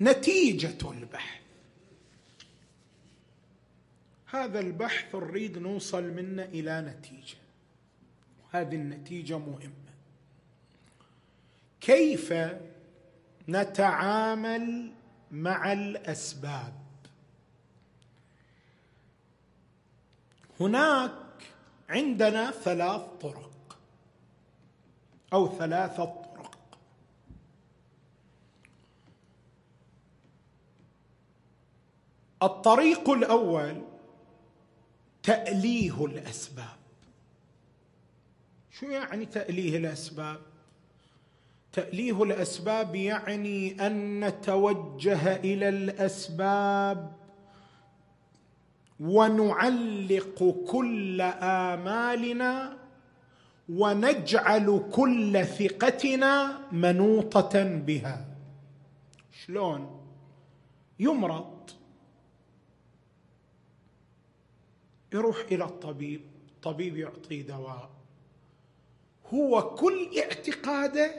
[0.02, 1.42] نتيجة البحث.
[4.26, 7.38] هذا البحث نريد نوصل منه إلى نتيجة.
[8.52, 9.90] هذه النتيجة مهمة.
[11.82, 12.34] كيف
[13.50, 14.92] نتعامل
[15.32, 16.74] مع الأسباب؟
[20.60, 21.12] هناك
[21.90, 23.80] عندنا ثلاث طرق
[25.34, 26.78] أو ثلاثة طرق
[32.44, 33.82] الطريق الأول
[35.24, 36.80] تأليه الأسباب.
[38.72, 40.40] شو يعني تأليه الأسباب؟
[41.72, 47.12] تأليه الأسباب يعني أن نتوجه إلى الأسباب
[49.00, 52.78] ونعلق كل آمالنا
[53.70, 58.26] ونجعل كل ثقتنا منوطة بها.
[59.46, 60.02] شلون؟
[61.00, 61.59] يمرض.
[65.14, 66.22] يروح إلى الطبيب.
[66.56, 67.90] الطبيب يعطيه دواء.
[69.34, 71.12] هو كل اعتقاده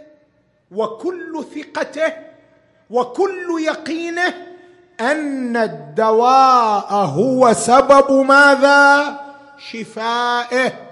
[0.70, 2.12] وكل ثقته
[2.91, 4.34] وكل يقينه
[5.01, 9.20] أن الدواء هو سبب ماذا؟
[9.59, 10.91] شفائه.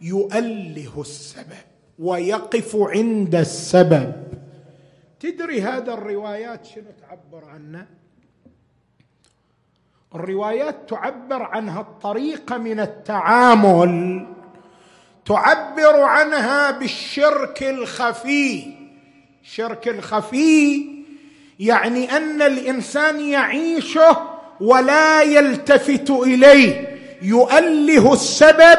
[0.00, 1.64] يؤله السبب
[1.98, 4.12] ويقف عند السبب.
[5.20, 7.86] تدري هذا الروايات شنو تعبر عنه؟
[10.14, 14.26] الروايات تعبر عنها الطريقة من التعامل
[15.26, 18.64] تعبر عنها بالشرك الخفي.
[19.44, 20.84] الشرك الخفي
[21.60, 24.16] يعني أن الإنسان يعيشه
[24.60, 28.78] ولا يلتفت إليه يؤله السبب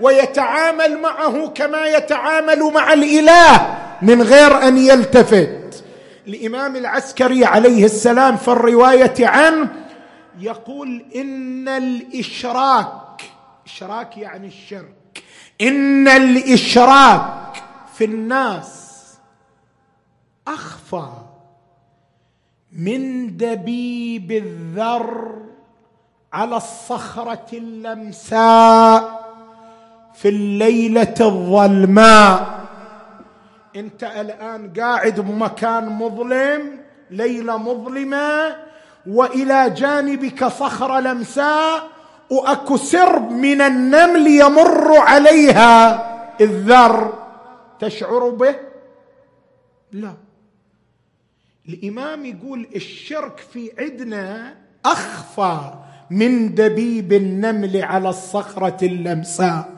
[0.00, 5.84] ويتعامل معه كما يتعامل مع الإله من غير أن يلتفت.
[6.28, 9.68] الإمام العسكري عليه السلام في الرواية عنه
[10.38, 13.22] يقول إن الإشراك
[13.66, 15.22] إشراك يعني الشرك.
[15.60, 17.62] إن الإشراك
[17.94, 18.82] في الناس
[20.48, 21.08] أخفى
[22.72, 25.36] من دبيب الذر
[26.32, 29.26] على الصخرة اللمساء
[30.14, 32.66] في الليلة الظلماء.
[33.76, 36.80] أنت الآن قاعد بمكان مظلم
[37.10, 38.56] ليلة مظلمة
[39.08, 41.88] وإلى جانبك صخره لمساء
[42.30, 46.06] وأكو سرب من النمل يمر عليها.
[46.40, 47.12] الذر
[47.80, 48.54] تشعر به؟
[49.92, 50.12] لا.
[51.68, 54.54] الإمام يقول الشرك في عدنا
[54.84, 55.58] أخفى
[56.10, 59.68] من دبيب النمل على الصخرة اللمساء.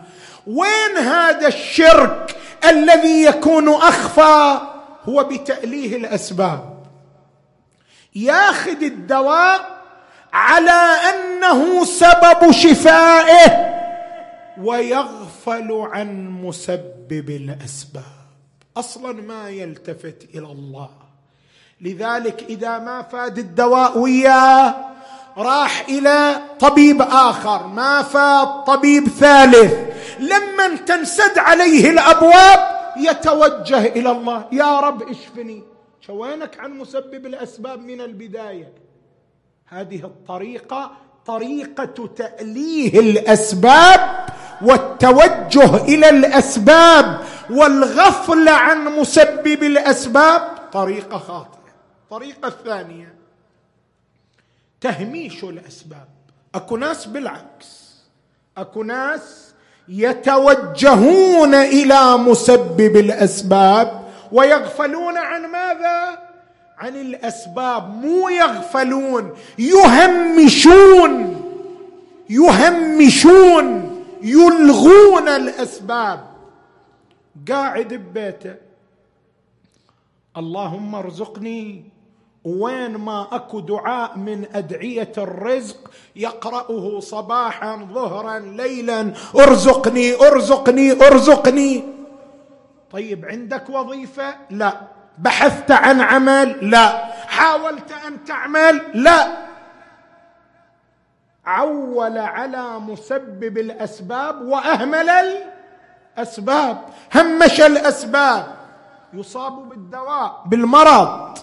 [0.46, 2.36] وين هذا الشرك
[2.68, 4.60] الذي يكون أخفى؟
[5.04, 6.77] هو بتأليه الأسباب.
[8.14, 9.78] ياخذ الدواء
[10.32, 13.68] على أنه سبب شفائه
[14.62, 18.02] ويغفل عن مسبب الأسباب.
[18.76, 20.90] أصلا ما يلتفت إلى الله.
[21.80, 24.74] لذلك إذا ما فاد الدواء وياه
[25.36, 27.66] راح إلى طبيب آخر.
[27.66, 29.74] ما فاد طبيب ثالث.
[30.18, 34.44] لما تنسد عليه الأبواب يتوجه إلى الله.
[34.52, 35.77] يا رب اشفني.
[36.08, 38.72] شوينك عن مسبب الأسباب من البداية؟
[39.66, 40.90] هذه الطريقة
[41.26, 44.26] طريقة تأليه الأسباب
[44.62, 50.70] والتوجه إلى الأسباب والغفله عن مسبب الأسباب.
[50.72, 51.58] طريقة خاطئة.
[52.04, 53.14] الطريقة الثانية
[54.80, 56.08] تهميش الأسباب.
[56.54, 57.94] أكو ناس بالعكس.
[58.56, 59.54] أكو ناس
[59.88, 63.97] يتوجهون إلى مسبب الأسباب
[64.32, 66.18] ويغفلون عن ماذا؟
[66.78, 68.04] عن الأسباب.
[68.04, 71.42] مو يغفلون يهمشون
[72.30, 73.66] يهمشون
[74.22, 76.26] يلغون الأسباب.
[77.48, 78.54] قاعد ببيته.
[80.36, 81.84] اللهم ارزقني
[82.44, 89.12] وين ما أكو دعاء من أدعية الرزق يقرأه صباحا ظهرا ليلا.
[89.38, 91.97] ارزقني ارزقني ارزقني.
[92.90, 94.72] طيب عندك وظيفة؟ لا.
[95.18, 97.04] بحثت عن عمل؟ لا.
[97.26, 99.48] حاولت أن تعمل؟ لا.
[101.46, 105.10] عول على مسبب الأسباب وأهمل
[106.18, 106.84] الأسباب.
[107.14, 108.54] همش الأسباب.
[109.12, 111.38] يصاب بالدواء بالمرض.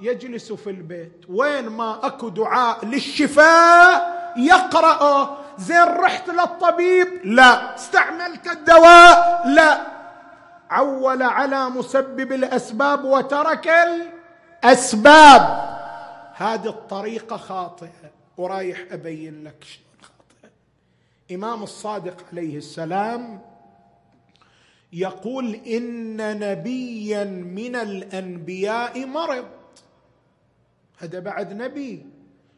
[0.00, 1.24] يجلس في البيت.
[1.28, 5.36] وين ما أكو دعاء للشفاء يقرأه.
[5.58, 7.74] زين رحت للطبيب؟ لا.
[7.74, 9.91] استعملت الدواء؟ لا.
[10.72, 15.42] عول على مسبب الأسباب وترك الأسباب.
[16.34, 18.10] هذه الطريقة خاطئة.
[18.36, 20.50] ورايح أبين لك شلون خاطئه
[21.34, 23.40] إمام الصادق عليه السلام
[24.92, 29.44] يقول إن نبيا من الأنبياء مرض.
[30.98, 32.06] هذا بعد نبي.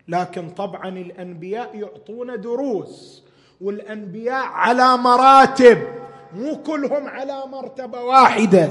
[0.08, 3.22] لكن طبعا الأنبياء يعطون دروس
[3.60, 6.03] والأنبياء على مراتب.
[6.35, 8.70] مو كلهم على مرتبة واحدة.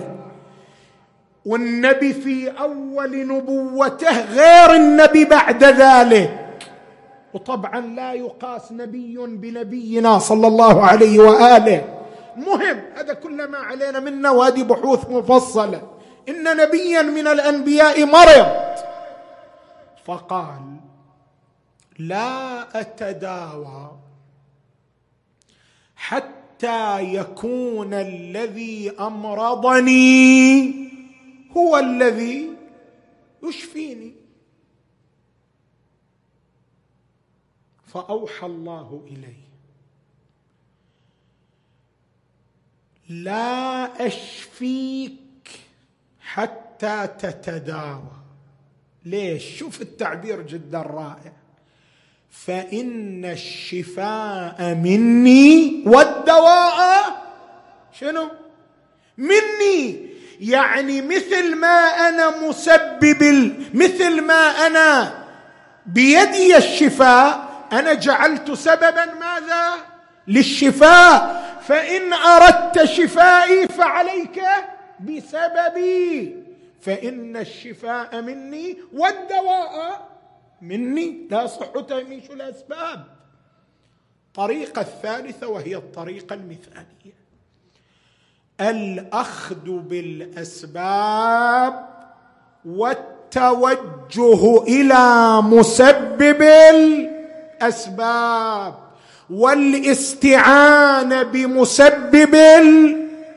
[1.46, 6.40] والنبي في أول نبوته غير النبي بعد ذلك.
[7.34, 12.04] وطبعا لا يقاس نبي بنبينا صلى الله عليه وآله.
[12.38, 15.82] مهم هذا كل ما علينا منه وهذه بحوث مفصلة.
[16.30, 18.48] إن نبيا من الأنبياء مرض.
[20.06, 20.62] فقال
[22.00, 23.92] لا أتداوى
[25.96, 26.43] حتى
[27.00, 30.74] يكون الذي أمرضني
[31.58, 32.50] هو الذي
[33.44, 34.16] يشفيني.
[37.86, 39.44] فأوحى الله إليه.
[43.10, 45.50] لا أشفيك
[46.20, 48.24] حتى تتداوى.
[49.06, 51.43] ليش؟ شوف التعبير جدا رائع.
[52.34, 57.24] فإن الشفاء مني والدواء
[58.00, 58.30] شنو؟
[59.18, 60.14] مني.
[60.40, 65.14] يعني مثل ما أنا مسبب مثل ما أنا
[65.86, 69.74] بيدي الشفاء أنا جعلت سببا ماذا؟
[70.28, 71.44] للشفاء.
[71.68, 74.42] فإن أردت شفائي فعليك
[75.00, 76.36] بسببي.
[76.82, 80.13] فإن الشفاء مني والدواء
[80.64, 83.06] مني لا صح تهميش الأسباب؟
[84.28, 87.14] الطريقة الثالثة وهي الطريقة المثالية.
[88.62, 90.94] الأخذ بالأسباب
[92.66, 96.42] والتوجه إلى مسبب
[97.62, 98.76] الأسباب
[99.30, 102.36] والاستعانه بمسبب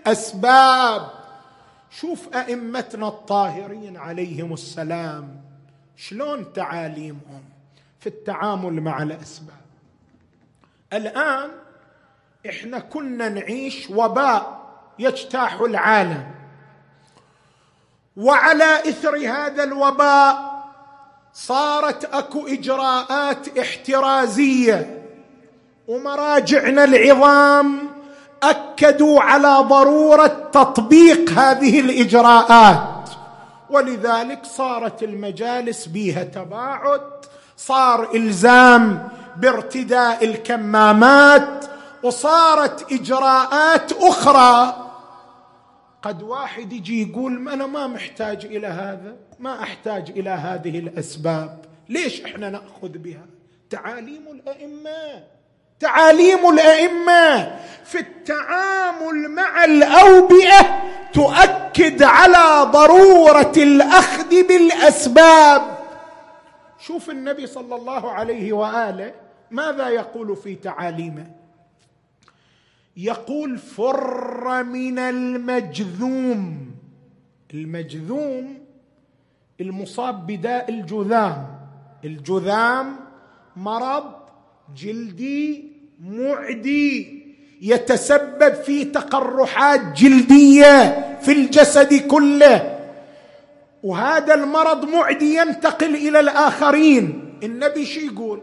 [0.07, 1.11] الأسباب.
[1.91, 5.46] شوف أئمتنا الطاهرين عليهم السلام.
[5.97, 7.43] شلون تعاليمهم
[8.01, 9.57] في التعامل مع الأسباب؟
[10.93, 11.51] الآن
[12.49, 14.67] إحنا كنا نعيش وباء
[14.99, 16.31] يجتاح العالم.
[18.17, 20.57] وعلى إثر هذا الوباء
[21.33, 25.03] صارت أكو إجراءات احترازية.
[25.89, 27.91] ومراجعنا العظام
[28.43, 32.96] أكدوا على ضرورة تطبيق هذه الإجراءات.
[33.71, 37.01] ولذلك صارت المجالس بها تباعد
[37.57, 41.65] صار إلزام بارتداء الكمامات
[42.03, 44.83] وصارت إجراءات أخرى.
[46.03, 52.25] قد واحد يجي يقول أنا ما محتاج إلى هذا ما أحتاج إلى هذه الأسباب ليش
[52.25, 53.27] إحنا نأخذ بها؟
[53.71, 55.25] تعاليم الأئمة
[55.81, 60.83] تعاليم الأئمة في التعامل مع الأوبئة
[61.17, 65.63] تؤكد على ضرورة الأخذ بالأسباب.
[66.79, 69.15] شوف النبي صلى الله عليه وآله
[69.51, 71.27] ماذا يقول في تعاليمه؟
[72.97, 76.71] يقول فر من المجذوم.
[77.55, 78.59] المجذوم
[79.61, 81.47] المصاب بداء الجذام.
[82.05, 82.97] الجذام
[83.57, 84.13] مرض
[84.77, 87.16] جلدي معدي.
[87.63, 92.79] يتسبب في تقرحات جلدية في الجسد كله.
[93.83, 97.39] وهذا المرض معدي ينتقل إلى الآخرين.
[97.43, 98.43] النبي شو يقول؟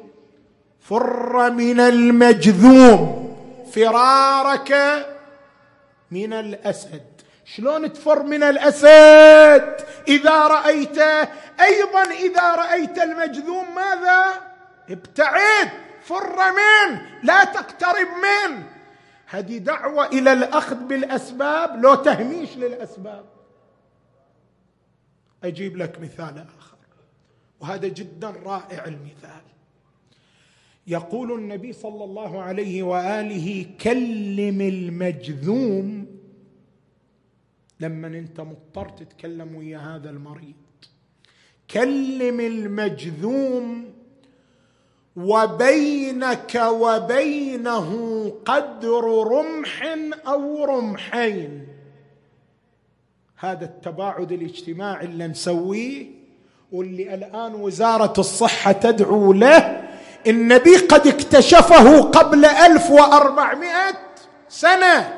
[0.80, 3.36] فر من المجذوم
[3.74, 4.76] فرارك
[6.12, 7.02] من الأسد.
[7.46, 9.76] شلون تفر من الأسد؟
[10.08, 11.22] إذا رايته
[11.62, 14.26] أيضا إذا رأيت المجذوم ماذا؟
[14.90, 15.70] ابتعد
[16.04, 18.64] فر منه لا تقترب منه
[19.34, 23.26] هذه دعوة إلى الأخذ بالأسباب لو تهميش للأسباب.
[25.44, 26.78] أجيب لك مثال آخر
[27.60, 29.42] وهذا جدا رائع المثال.
[30.88, 36.08] يقول النبي صلى الله عليه وآله كلم المجذوم.
[37.80, 40.56] لما أنت مضطر تتكلم ويا هذا المريض.
[41.72, 43.93] كلم المجذوم
[45.16, 47.90] وبينك وبينه
[48.46, 49.96] قدر رمح
[50.28, 51.68] أو رمحين.
[53.40, 56.06] هذا التباعد الاجتماعي اللي نسويه
[56.72, 59.84] واللي الآن وزارة الصحة تدعو له
[60.28, 63.96] النبي قد اكتشفه قبل ألف وأربعمائة
[64.50, 65.14] سنة.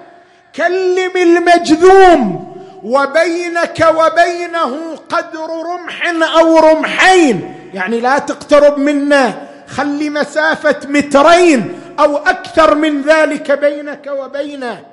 [0.55, 7.55] كلم المجذوم وبينك وبينه قدر رمح أو رمحين.
[7.73, 9.54] يعني لا تقترب منه.
[9.67, 14.85] خلي مسافة مترين أو أكثر من ذلك بينك وبينه.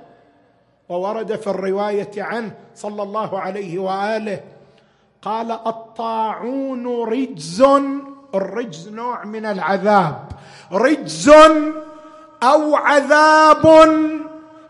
[0.88, 4.40] وورد في الرواية عنه صلى الله عليه وآله
[5.22, 7.64] قال الطاعون رجز
[8.34, 10.28] الرجز نوع من العذاب.
[10.72, 11.28] رجز
[12.42, 13.66] أو عذاب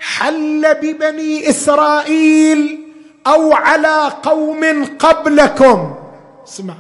[0.00, 2.80] حل ببني إسرائيل
[3.26, 5.94] أو على قوم قبلكم.
[6.48, 6.74] اسمع.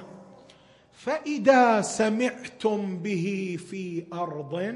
[1.04, 4.74] فإذا سمعتم به في أرض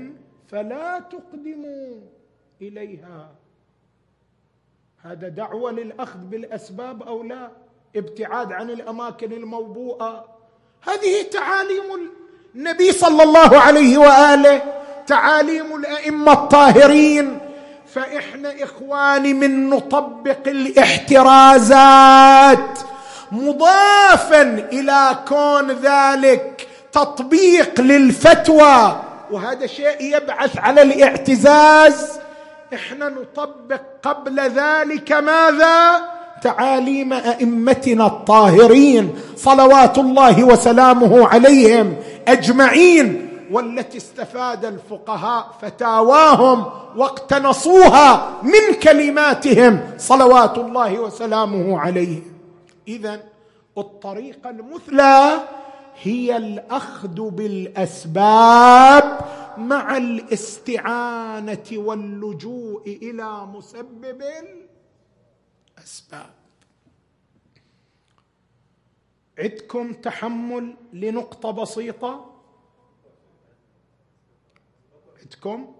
[0.48, 1.94] فلا تقدموا
[2.62, 3.30] إليها.
[5.02, 7.50] هذا دعوة للأخذ بالأسباب أو لا؟
[7.96, 10.24] ابتعاد عن الأماكن الموبوءة.
[10.82, 12.10] هذه تعاليم
[12.54, 14.62] النبي صلى الله عليه وآله
[15.06, 17.38] تعاليم الأئمة الطاهرين.
[17.86, 21.76] فإحنا إخواني من نطبق الاحترازات
[23.32, 28.96] مضافا إلى كون ذلك تطبيق للفتوى.
[29.30, 32.18] وهذا شيء يبعث على الاعتزاز.
[32.74, 36.00] إحنا نطبق قبل ذلك ماذا؟
[36.42, 41.96] تعاليم أئمتنا الطاهرين صلوات الله وسلامه عليهم
[42.28, 46.64] أجمعين والتي استفاد الفقهاء فتاواهم
[46.96, 52.35] واقتنصوها من كلماتهم صلوات الله وسلامه عليهم.
[52.88, 53.28] اذا
[53.78, 55.48] الطريقة المثلى
[56.02, 59.20] هي الأخذ بالأسباب
[59.58, 64.22] مع الاستعانة واللجوء إلى مسبب
[65.78, 66.30] الأسباب.
[69.38, 72.32] عدكم تحمل لنقطة بسيطة؟
[75.22, 75.74] عدكم؟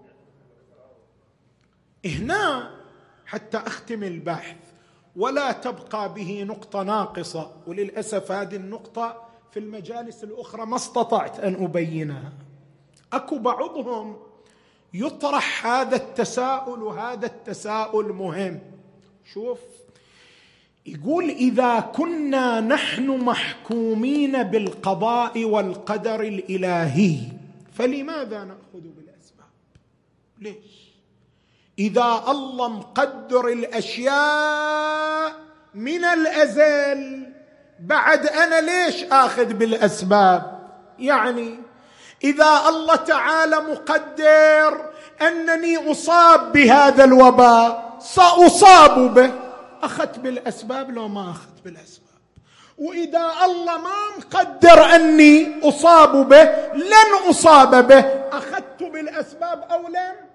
[2.05, 2.75] هنا
[3.25, 4.66] حتى أختم البحث.
[5.17, 7.51] ولا تبقى به نقطة ناقصة.
[7.67, 12.33] وللأسف هذه النقطة في المجالس الأخرى ما استطعت أن أبينها.
[13.13, 14.17] أكو بعضهم
[14.93, 18.59] يطرح هذا التساؤل وهذا التساؤل مهم.
[19.33, 19.59] شوف
[20.85, 27.17] يقول إذا كنا نحن محكومين بالقضاء والقدر الإلهي
[27.73, 29.47] فلماذا نأخذ بالأسباب؟
[30.39, 30.86] ليش؟
[31.79, 35.33] إذا الله مقدر الأشياء
[35.73, 37.33] من الأزل
[37.79, 40.59] بعد أنا ليش آخذ بالأسباب؟
[40.99, 41.59] يعني
[42.23, 44.89] إذا الله تعالى مقدر
[45.21, 49.31] أنني أصاب بهذا الوباء سأصاب به.
[49.83, 52.07] أخذت بالأسباب لو ما أخذت بالأسباب.
[52.77, 57.99] وإذا الله ما مقدر أني أصاب به لن أصاب به.
[58.31, 60.26] أخذت بالأسباب أو لم؟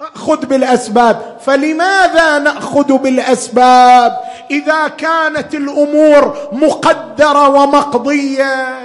[0.00, 1.36] اخذ بالأسباب.
[1.40, 4.20] فلماذا نأخذ بالأسباب؟
[4.50, 8.78] إذا كانت الأمور مقدرة ومقضية.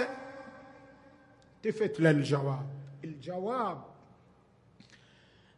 [1.65, 2.65] التفت للجواب.
[3.03, 3.77] الجواب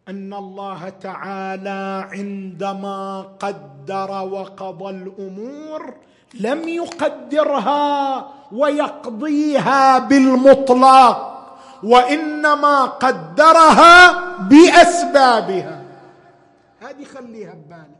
[0.09, 5.93] أن الله تعالى عندما قدر وقضى الأمور
[6.39, 11.34] لم يقدرها ويقضيها بالمطلق.
[11.84, 15.82] وإنما قدرها بأسبابها.
[16.82, 17.95] هذه خليها ببالك.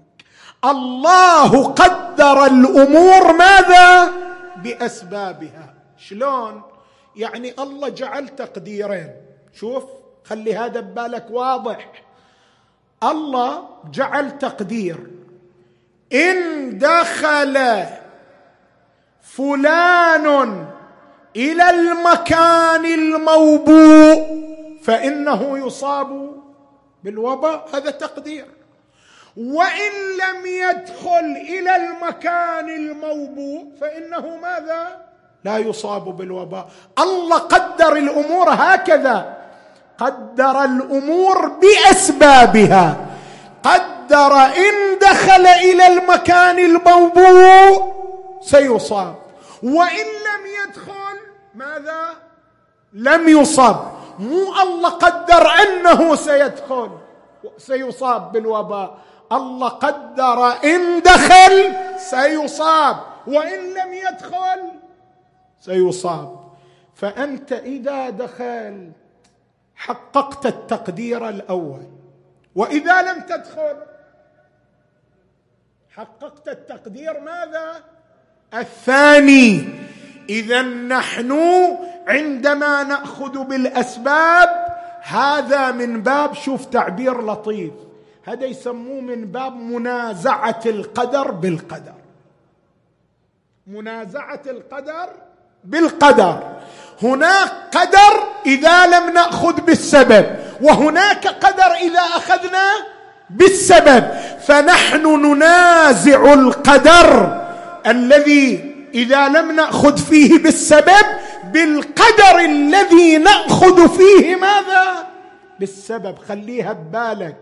[0.66, 4.12] الله قدر الأمور ماذا؟
[4.56, 5.74] بأسبابها.
[5.98, 6.62] شلون؟
[7.16, 9.12] يعني الله جعل تقديرين.
[9.54, 9.84] شوف
[10.24, 11.92] خلي هذا ببالك واضح.
[13.04, 15.08] الله جعل تقدير.
[16.14, 17.86] إن دخل
[19.22, 20.68] فلان
[21.36, 24.46] إلى المكان الموبوء
[24.84, 26.32] فإنه يصاب
[27.04, 28.46] بالوباء هذا تقدير.
[29.38, 35.06] وإن لم يدخل إلى المكان الموبوء فإنه ماذا؟
[35.44, 36.68] لا يصاب بالوباء.
[37.00, 39.38] الله قدر الأمور هكذا.
[39.98, 42.98] قدر الأمور بأسبابها.
[43.64, 47.94] قدر إن دخل إلى المكان الموبوء
[48.42, 49.16] سيصاب.
[49.64, 50.55] وإن لم
[51.56, 52.14] ماذا؟
[52.94, 53.92] لم يصاب.
[54.20, 56.98] مو الله قدر أنه سيدخل
[57.58, 58.98] سيصاب بالوباء.
[59.32, 62.98] الله قدر إن دخل سيصاب
[63.28, 64.62] وإن لم يدخل
[65.60, 66.40] سيصاب.
[66.96, 68.92] فأنت إذا دخلت
[69.76, 71.88] حققت التقدير الأول
[72.56, 73.76] وإذا لم تدخل
[75.90, 77.84] حققت التقدير ماذا؟
[78.54, 79.86] الثاني.
[80.30, 81.32] اذا نحن
[82.08, 84.66] عندما نأخذ بالأسباب
[85.02, 87.74] هذا من باب شوف تعبير لطيف.
[88.26, 91.94] هذا يسموه من باب منازعة القدر بالقدر.
[93.68, 95.10] منازعة القدر
[95.64, 96.44] بالقدر.
[97.04, 100.26] هناك قدر إذا لم نأخذ بالسبب
[100.62, 102.68] وهناك قدر إذا أخذنا
[103.30, 104.04] بالسبب.
[104.48, 107.42] فنحن ننازع القدر
[107.88, 111.06] الذي إذا لم نأخذ فيه بالسبب
[111.44, 115.08] بالقدر الذي نأخذ فيه ماذا؟
[115.60, 116.18] بالسبب.
[116.18, 117.38] خليها ببالك.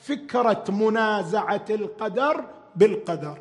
[0.00, 2.44] فكرة منازعة القدر
[2.76, 3.38] بالقدر.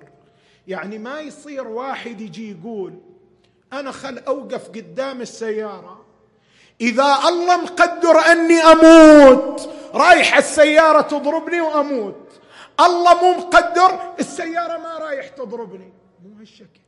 [0.67, 2.93] يعني ما يصير واحد يجي يقول
[3.73, 6.05] أنا خل أوقف قدام السيارة.
[6.81, 12.29] إذا الله مقدر أني أموت رايح السيارة تضربني وأموت.
[12.79, 15.93] الله مو مقدر السيارة ما رايح تضربني.
[16.23, 16.82] مو هالشكل.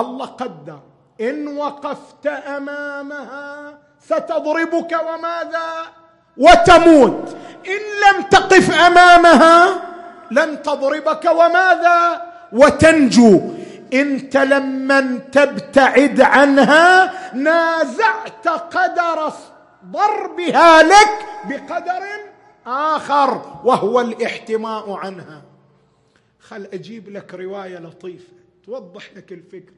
[0.00, 0.80] الله قدر
[1.20, 5.70] إن وقفت أمامها ستضربك وماذا؟
[6.36, 7.36] وتموت.
[7.66, 9.82] إن لم تقف أمامها
[10.30, 12.22] لن تضربك وماذا؟
[12.52, 13.40] وتنجو.
[13.92, 19.32] إنت لما تبتعد عنها نازعت قدر
[19.86, 22.02] ضربها لك بقدر
[22.66, 25.42] آخر وهو الاحتماء عنها.
[26.40, 28.32] خل أجيب لك رواية لطيفة
[28.66, 29.77] توضح لك الفكرة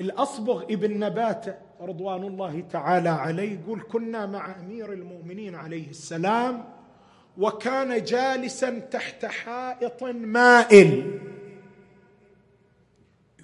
[0.00, 6.64] الأصبغ ابن نباته رضوان الله تعالى عليه يقول كنا مع أمير المؤمنين عليه السلام
[7.38, 11.20] وكان جالسا تحت حائط مائل.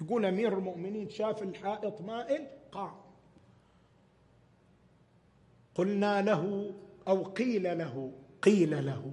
[0.01, 2.95] يقول أمير المؤمنين شاف الحائط مائل قام.
[5.75, 6.73] قلنا له
[7.07, 9.11] أو قيل له قيل له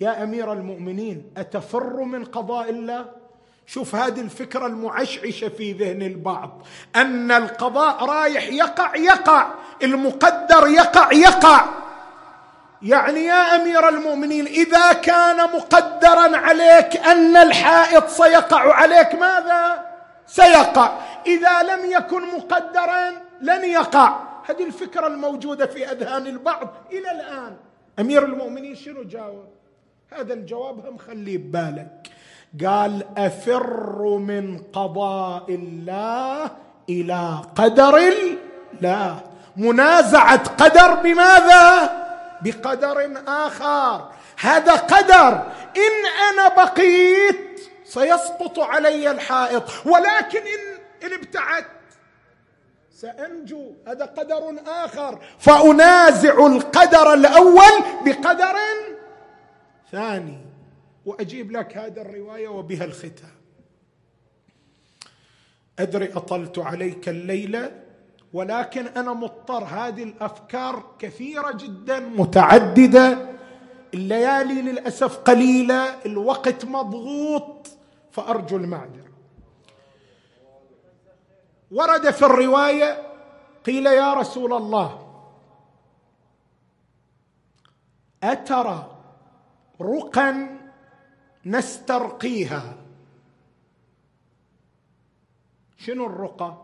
[0.00, 3.15] يا أمير المؤمنين أتفر من قضاء الله؟
[3.66, 6.62] شوف هذه الفكرة المعشعشة في ذهن البعض.
[6.96, 9.46] أن القضاء رايح يقع يقع.
[9.82, 11.64] المقدر يقع يقع.
[12.82, 19.86] يعني يا أمير المؤمنين إذا كان مقدرا عليك أن الحائط سيقع عليك ماذا؟
[20.26, 20.98] سيقع.
[21.26, 23.10] إذا لم يكن مقدرا
[23.40, 24.20] لن يقع.
[24.48, 27.56] هذه الفكرة الموجودة في أذهان البعض إلى الآن.
[27.98, 29.48] أمير المؤمنين شنو جاوب؟
[30.12, 32.08] هذا الجواب هم خليه ببالك.
[32.64, 36.50] قال أفر من قضاء الله
[36.88, 39.20] إلى قدر الله.
[39.56, 41.90] منازعة قدر بماذا؟
[42.42, 44.08] بقدر آخر.
[44.40, 45.32] هذا قدر.
[45.76, 45.96] إن
[46.30, 51.66] أنا بقيت سيسقط علي الحائط ولكن إن إن ابتعدت
[53.00, 53.72] سأنجو.
[53.88, 55.18] هذا قدر آخر.
[55.38, 58.56] فأنازع القدر الأول بقدر
[59.92, 60.45] ثاني.
[61.06, 63.36] وأجيب لك هذه الرواية وبها الختام.
[65.78, 67.82] أدري أطلت عليك الليلة
[68.32, 69.64] ولكن أنا مضطر.
[69.64, 73.36] هذه الأفكار كثيرة جدا متعددة.
[73.94, 77.68] الليالي للأسف قليلة الوقت مضغوط
[78.10, 79.12] فأرجو المعذرة.
[81.70, 83.02] ورد في الرواية
[83.66, 85.06] قيل يا رسول الله
[88.22, 88.96] أترى
[89.80, 90.58] رقا
[91.46, 92.74] نسترقيها.
[95.78, 96.56] شنو الرقى؟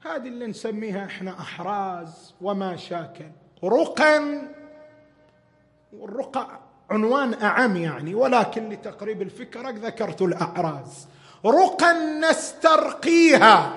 [0.00, 3.30] هذه اللي نسميها إحنا أحراز وما شاكل.
[3.64, 4.42] رقا
[5.92, 6.60] والرقى
[6.90, 11.08] عنوان أعم يعني ولكن لتقريب الفكرة ذكرت الأعراز.
[11.46, 11.92] رقا
[12.30, 13.74] نسترقيها.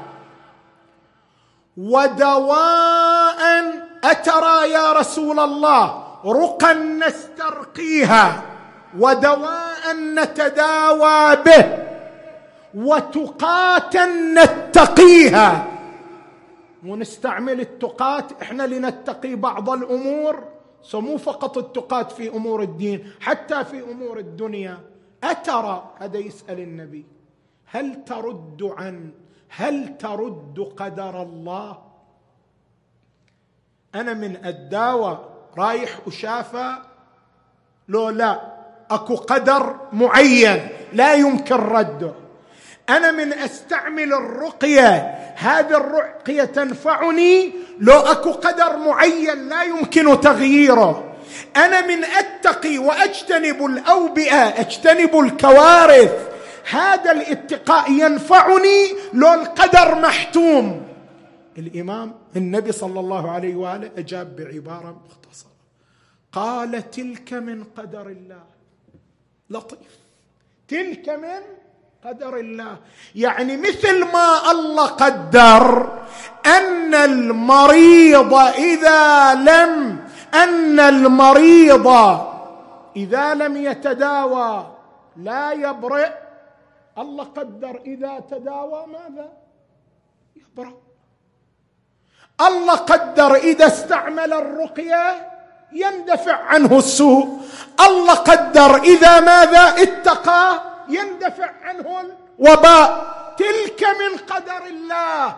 [1.78, 3.41] ودواء
[4.03, 6.09] أترى يا رسول الله.
[6.26, 8.43] رقا نسترقيها
[8.99, 11.65] ودواء نتداوى به
[12.76, 14.05] وتقاتا
[14.36, 15.67] نتقيها.
[16.86, 20.43] ونستعمل التقات إحنا لنتقي بعض الأمور.
[20.93, 24.80] مو فقط التقات في أمور الدين حتى في أمور الدنيا.
[25.24, 27.05] أترى هذا يسأل النبي
[27.65, 29.11] هل ترد عن
[29.49, 31.78] هل ترد قدر الله؟
[33.95, 36.76] أنا من الداوى رايح أشافى
[37.88, 38.41] لو لا
[38.91, 42.14] اكو قدر معين لا يمكن رده.
[42.89, 51.16] أنا من استعمل الرقية هذه الرقية تنفعني لو اكو قدر معين لا يمكن تغييره.
[51.55, 56.30] أنا من اتقي واجتنب الاوبئة اجتنب الكوارث.
[56.72, 60.88] هذا الاتقاء ينفعني لو القدر محتوم.
[61.57, 65.29] الامام النبي صلى الله عليه واله اجاب بعبارة مختصرة.
[66.32, 68.44] قال تلك من قدر الله.
[69.50, 70.00] لطيف.
[70.68, 71.42] تلك من
[72.06, 72.78] قدر الله.
[73.16, 75.66] يعني مثل ما الله قدر
[76.46, 81.88] أن المريض إذا لم أن المريض
[82.96, 84.76] إذا لم يتداوى
[85.16, 86.12] لا يبرئ.
[86.98, 89.32] الله قدر إذا تداوى ماذا؟
[90.36, 90.74] يبرأ
[92.42, 95.32] الله قدر إذا استعمل الرقية
[95.74, 97.39] يندفع عنه السوء.
[97.88, 101.86] الله قدر إذا ماذا اتقى يندفع عنه
[102.39, 103.15] الوباء.
[103.38, 105.36] تلك من قدر الله.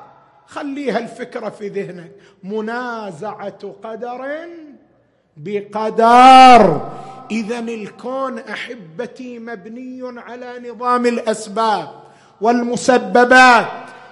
[0.48, 2.12] خليها الفكرة في ذهنك.
[2.44, 4.48] منازعة قدر
[5.38, 6.82] بقدر.
[7.32, 11.90] اذا الكون أحبتي مبني على نظام الأسباب
[12.42, 13.68] والمسببات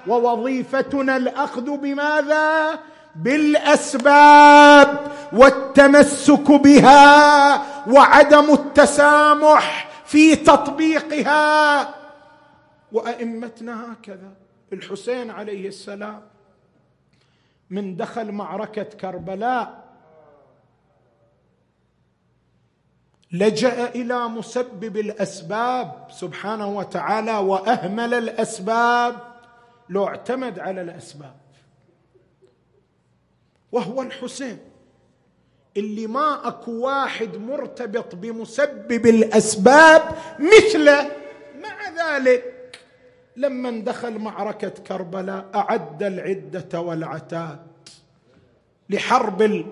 [0.07, 2.79] ووظيفتنا الأخذ بماذا؟
[3.23, 11.95] بالأسباب والتمسك بها وعدم التسامح في تطبيقها.
[12.91, 14.31] وأئمتنا هكذا.
[14.73, 16.21] الحسين عليه السلام
[17.69, 19.83] من دخل معركة كربلاء
[23.31, 29.15] لجأ إلى مسبب الأسباب سبحانه وتعالى وأهمل الأسباب.
[29.89, 31.35] لو اعتمد على الأسباب
[33.71, 34.57] وهو الحسين.
[35.77, 40.01] اللي ما اكو واحد مرتبط بمسبب الاسباب
[40.39, 41.11] مثله.
[41.59, 42.79] مع ذلك
[43.35, 47.67] لما دخل معركة كربلاء أعد العدة والعتاد
[48.89, 49.65] لحرب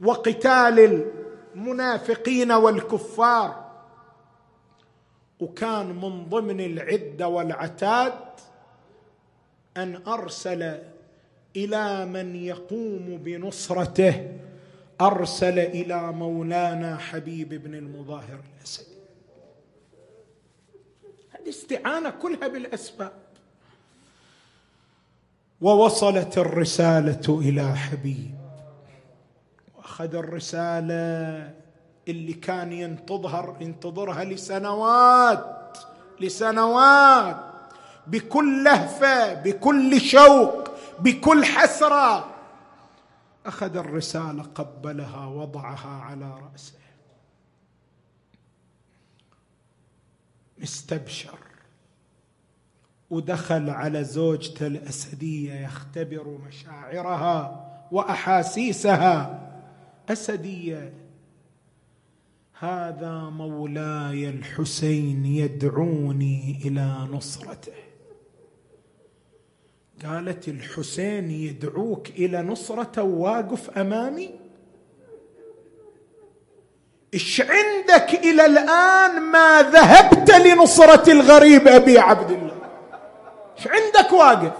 [0.00, 1.06] وقتال
[1.54, 3.70] المنافقين والكفار.
[5.40, 8.12] وكان من ضمن العدة والعتاد
[9.76, 10.78] أن أرسل
[11.56, 14.32] إلى من يقوم بنصرته
[15.00, 19.00] أرسل إلى مولانا حبيب بن المظاهر الاسدي
[21.30, 23.12] هذه استعانة كلها بالأسباب.
[25.60, 28.34] ووصلت الرسالة إلى حبيب.
[29.76, 31.50] وأخذ الرسالة
[32.08, 35.78] اللي كان ينتظر ينتظرها لسنوات
[36.20, 37.36] لسنوات
[38.06, 40.69] بكل لهفة بكل شوق.
[41.02, 42.34] بكل حسرة.
[43.46, 46.78] أخذ الرسالة قبلها وضعها على رأسه.
[50.58, 51.38] مستبشر.
[53.10, 59.46] ودخل على زوجته الأسدية يختبر مشاعرها وأحاسيسها.
[60.08, 60.94] أسدية
[62.58, 67.89] هذا مولاي الحسين يدعوني إلى نصرته.
[70.04, 74.30] قالت الحسين يدعوك إلى نصرته واقف أمامي؟
[77.14, 82.56] إيش عندك إلى الآن ما ذهبت لنصرة الغريب أبي عبد الله؟
[83.58, 84.52] إيش عندك واقف؟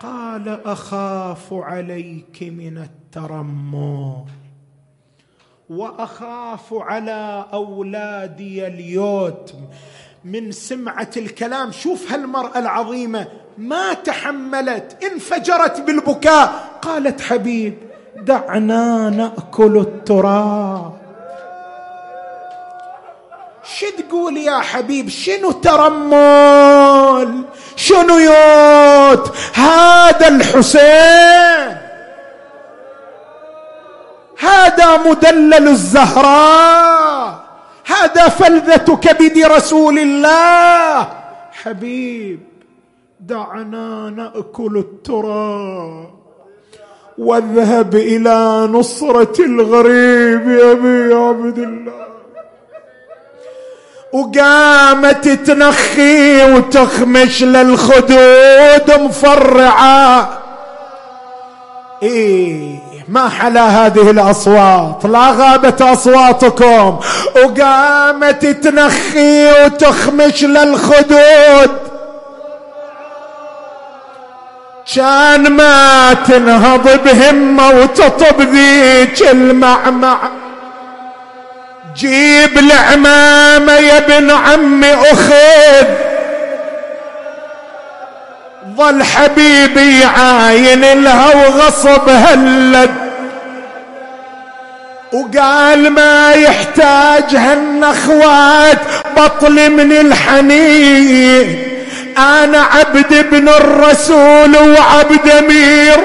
[0.00, 4.24] قال أخاف عليك من الترمل
[5.68, 9.68] وأخاف على أولادي اليتم.
[10.24, 13.26] من سمعة الكلام شوف هالمرأة العظيمة
[13.58, 16.52] ما تحملت انفجرت بالبكاء.
[16.82, 17.78] قالت حبيب
[18.16, 20.92] دعنا نأكل التراب.
[23.64, 27.44] شو تقول يا حبيب؟ شنو ترمل
[27.76, 31.78] شنو يوت هذا الحسين؟
[34.38, 37.43] هذا مدلل الزهراء.
[37.86, 41.08] هذا فلذة كبد رسول الله.
[41.52, 42.40] حبيب
[43.20, 46.10] دعنا نأكل التراب.
[47.18, 52.04] واذهب إلى نصرة الغريب يا أبي عبد الله.
[54.12, 60.38] وقامت تنخي وتخمش للخدود مفرعة.
[62.02, 62.93] إيه.
[63.08, 67.00] ما حلا هذه الأصوات؟ لا غابت أصواتكم.
[67.36, 71.70] وقامت تنخي وتخمش للخدود.
[74.94, 80.18] كان ما تنهض بهمة وتطب ذيك المعمع
[81.96, 86.13] جيب العمامه يا ابن عمي أخذ.
[88.76, 92.90] ظل حبيبي يعاين لها وغصب هلد
[95.12, 98.78] وقال ما يحتاج هالنخوات
[99.16, 101.62] بطل من الحنين.
[102.18, 105.96] أنا عبد ابن الرسول وعبد أمير.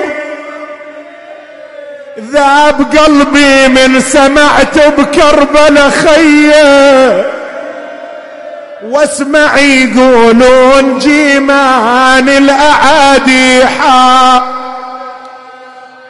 [2.32, 7.38] ذاب قلبي من سمعت بكربلا خيه
[8.84, 14.41] واسمع يقولون جيمان الاعادي حا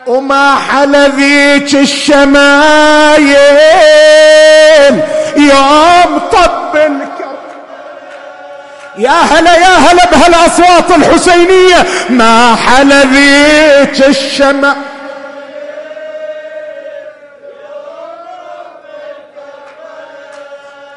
[0.07, 3.29] وما حل ذيك الشمايل
[5.37, 6.59] يوم طب
[8.97, 11.85] يا هلا يا هلا بهالاصوات الحسينية.
[12.09, 14.75] ما حل ذيك الشمع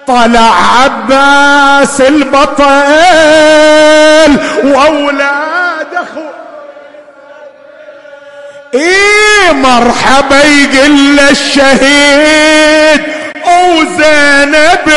[0.07, 2.63] طلع عباس البطل
[4.65, 6.21] وأولاد اخو
[8.75, 13.01] إيه مرحبا يقل الشهيد
[13.47, 14.93] وزينب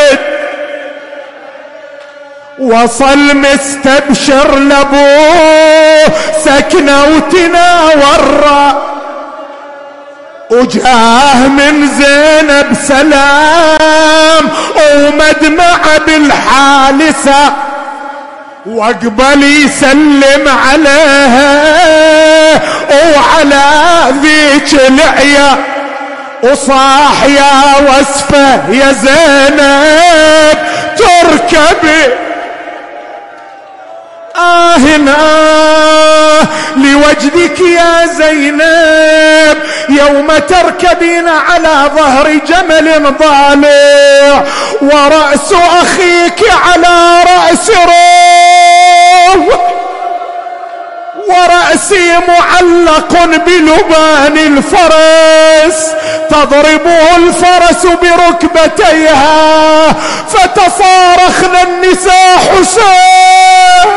[2.59, 6.05] وصل مستبشر لأبوه
[6.45, 8.94] سكنة وتناور
[10.51, 14.49] وجاه من زينب سلام
[14.95, 15.77] ومدمع
[16.07, 17.53] بالحالسة
[18.65, 21.61] واقبل يسلم عليها
[22.91, 23.71] وعلى
[24.21, 25.57] ذيك العيا
[26.43, 30.57] وصاح يا وسفة يا زينب
[30.97, 32.13] تركبي
[34.37, 34.77] آه
[35.19, 36.41] آه
[36.77, 39.57] لوجدك يا زينب
[39.89, 44.43] يوم تركبين على ظهر جمل ضالع
[44.81, 49.74] ورأس أخيك على رأس روح.
[51.27, 55.87] ورأسي معلق بلبان الفرس.
[56.29, 59.93] تضربه الفرس بركبتيها.
[60.29, 63.91] فتصارخن النساء حسين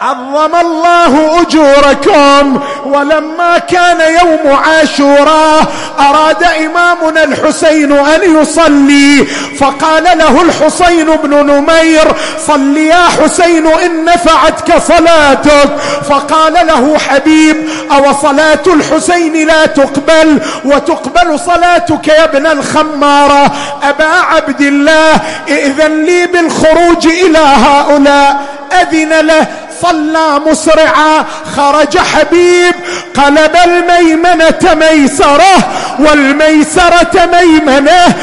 [0.00, 5.66] عظم الله أجوركم ولما كان يوم عاشوراء
[5.98, 9.24] أراد إمامنا الحسين أن يصلي
[9.60, 12.12] فقال له الحسين بن نمير
[12.46, 15.76] صل يا حسين إن نفعتك صلاتك
[16.08, 24.60] فقال له حبيب أو صلاة الحسين لا تقبل وتقبل صلاتك يا ابن الخماره أبا عبد
[24.60, 29.46] الله ائذن لي بالخروج إلى هؤلاء أذن له
[29.82, 31.24] صلى مسرعا
[31.56, 32.74] خرج حبيب
[33.16, 35.56] قلب الميمنة ميسرة
[35.98, 38.14] والميسرة ميمنة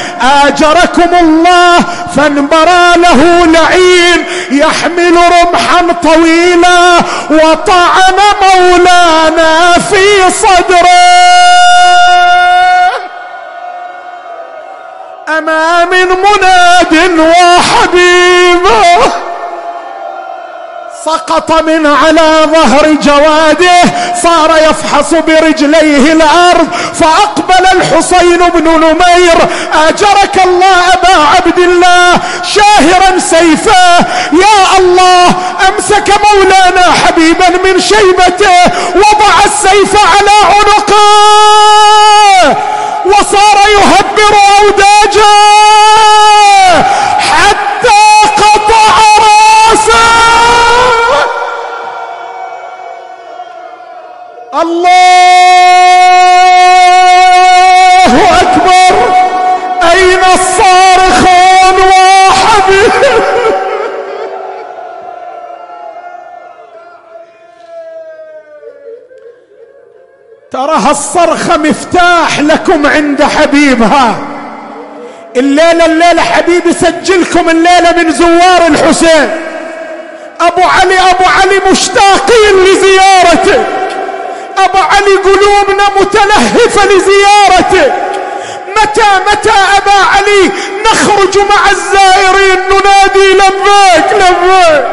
[0.45, 1.80] آجركم الله
[2.16, 6.97] فانبرى له لعين يحمل رمحا طويلا
[7.30, 11.04] وطعن مولانا في صدره.
[15.38, 19.23] أما من مناد وحبيبه.
[21.06, 23.82] سقط من على ظهر جواده
[24.24, 29.38] صار يفحص برجليه الأرض فأقبل الحسين بن نمير
[29.88, 33.99] أجرك الله أبا عبد الله شاهرا سيفه
[34.34, 35.28] يا الله
[35.70, 38.64] أمسك مولانا حبيبا من شيبته
[38.95, 41.04] وضع السيف على عنقه.
[43.06, 45.34] وصار يهبر اوداجه
[47.20, 48.04] حتى
[48.38, 50.23] قطع رأسه.
[54.64, 56.41] الله
[58.41, 58.93] أكبر.
[59.91, 62.74] أين الصارخون واحد؟
[70.51, 74.16] ترى هالصرخة مفتاح لكم عند حبيبها.
[75.36, 79.30] الليلة الليلة حبيبي سجلكم الليلة من زوار الحسين.
[80.41, 83.64] أبو علي أبو علي مشتاقين لزيارته.
[84.58, 87.93] أبا علي قلوبنا متلهفة لزيارتك
[88.78, 90.51] متى متى أبا علي
[90.86, 94.86] نخرج مع الزائرين ننادي لبيك لبيك.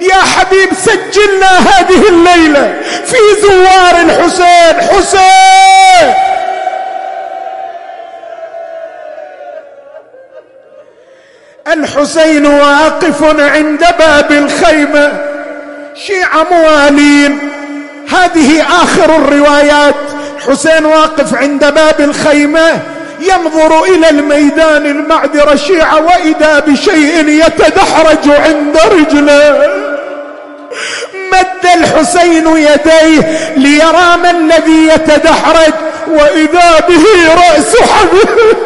[0.00, 6.14] يا حبيب سجلنا هذه الليلة في زوار الحسين حسين.
[11.72, 15.12] الحسين واقف عند باب الخيمة.
[15.94, 17.50] شيعة موالين
[18.12, 19.94] هذه آخر الروايات.
[20.48, 22.82] حسين واقف عند باب الخيمة
[23.20, 29.70] ينظر إلى الميدان المعذرة شيعة وإذا بشيء يتدحرج عند رجله.
[31.32, 35.72] مد الحسين يديه ليرى ما الذي يتدحرج
[36.08, 38.56] وإذا به رأس حبيب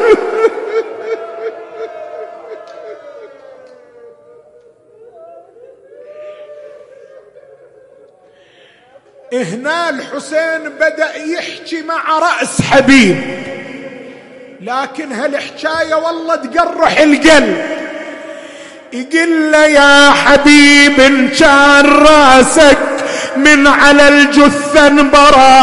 [9.44, 13.44] هنا الحسين بدأ يحكي مع رأس حبيب.
[14.60, 17.64] لكن هالحكاية والله تقرح القلب.
[18.92, 22.78] يقول له يا حبيب إن كان رأسك
[23.36, 25.54] من على الجثة انبرى.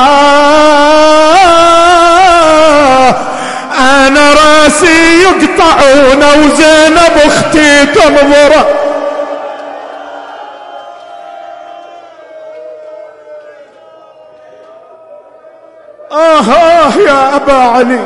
[3.79, 8.80] أنا رأسي يقطعون وزينب أختي تنظر.
[16.12, 17.99] آه آه يا أبا علي.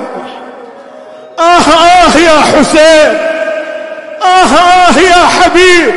[1.39, 3.17] آه آه يا حسين.
[4.21, 5.93] آه آه يا حبيب.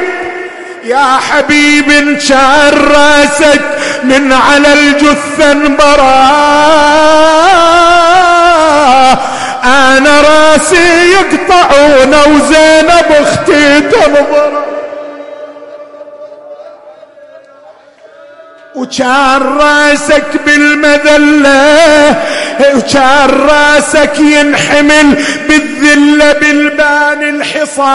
[0.84, 3.60] يا حبيب انشار راسك
[4.04, 6.28] من على الجثة انبرا
[9.64, 14.67] أنا راسي يقطعون وزينب أختي تنظر
[18.78, 22.14] وكان راسك بالمذلة
[22.74, 27.88] وكان راسك ينحمل بالذلة بالبان الحصان.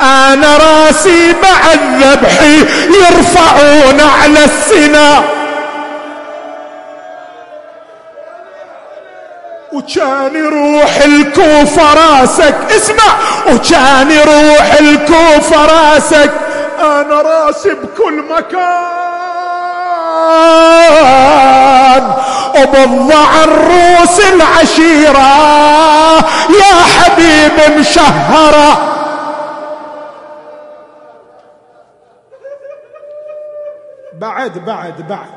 [0.00, 2.42] أنا راسي مع الذبح
[3.02, 5.22] يرفعون على السنا.
[9.72, 13.14] وكان يروح الكوفة راسك اسمع
[13.52, 16.30] وكان يروح الكوفة راسك.
[16.80, 18.98] أنا راسي بكل مكان.
[22.56, 25.28] وبضع الروس العشيرة
[26.48, 28.94] يا حبيب مشهرة
[34.12, 35.28] بعد بعد بعد.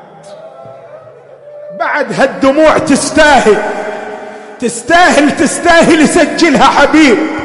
[1.78, 3.62] بعد هالدموع تستاهل.
[4.60, 7.41] تستاهل تستاهل يسجلها حبيب.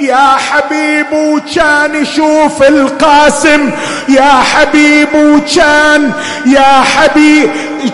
[0.00, 3.70] يا حبيب وكان يشوف القاسم
[4.08, 6.12] يا حبيب وكان
[6.46, 7.50] يا حبيب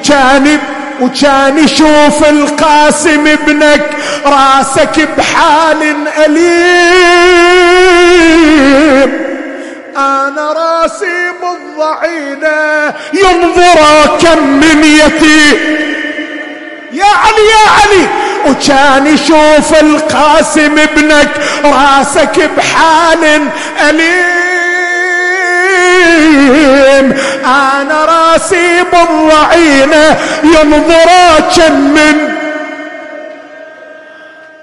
[0.09, 0.59] كان
[1.01, 3.91] وكان يشوف القاسم ابنك
[4.27, 5.95] راسك بحال
[7.91, 9.11] أليم.
[9.97, 15.81] أنا راسي بالضعينة ينظر كم من يتيم.
[16.93, 18.09] يا علي يا علي
[18.47, 21.29] وكان يشوف القاسم ابنك
[21.65, 23.49] راسك بحال
[23.89, 24.41] أليم.
[27.45, 31.09] أنا راسي بالضعينة ينظر
[31.57, 32.17] كم من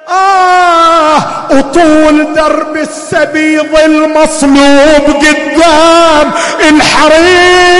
[0.10, 1.18] آه
[1.52, 6.32] وطول درب السبيض المصلوب قدام
[6.70, 7.78] الحريم.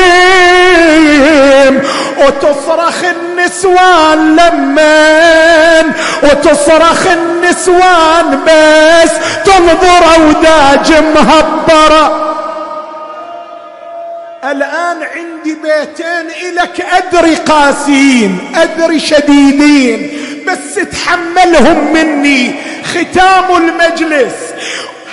[2.20, 9.12] وتصرخ النسوان لمن وتصرخ النسوان بس
[9.46, 12.34] تنظر وداج مهبرة.
[14.44, 20.12] الآن عندي بيتين إلك أدري قاسيين أدري شديدين
[20.48, 22.56] بس تحملهم مني.
[22.84, 24.34] ختام المجلس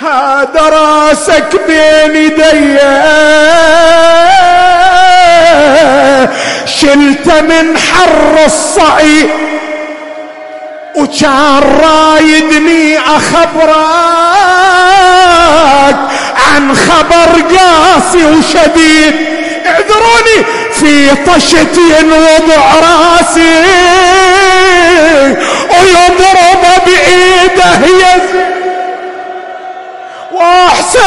[0.01, 2.79] هذا راسك بين يدي.
[6.65, 9.29] شلت من حر الصعيد
[10.95, 13.75] وكان رايدني أخبرك
[16.53, 19.15] عن خبر قاسي وشديد.
[19.65, 23.63] اعذروني في طشت ينوضع راسي
[25.69, 28.45] ويضرب بإيده يزيد
[30.31, 30.99] واحسن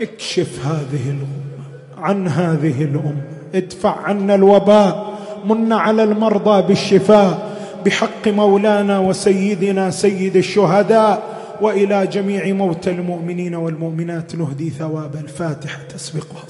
[0.00, 3.22] اكشف هذه الأمة عن هذه الأمة.
[3.54, 7.50] ادفع عنا الوباء من على المرضى بالشفاء.
[7.86, 11.22] بحق مولانا وسيدنا سيد الشهداء
[11.60, 16.44] وإلى جميع موتى المؤمنين والمؤمنات نهدي ثواب الفاتحة تسبقها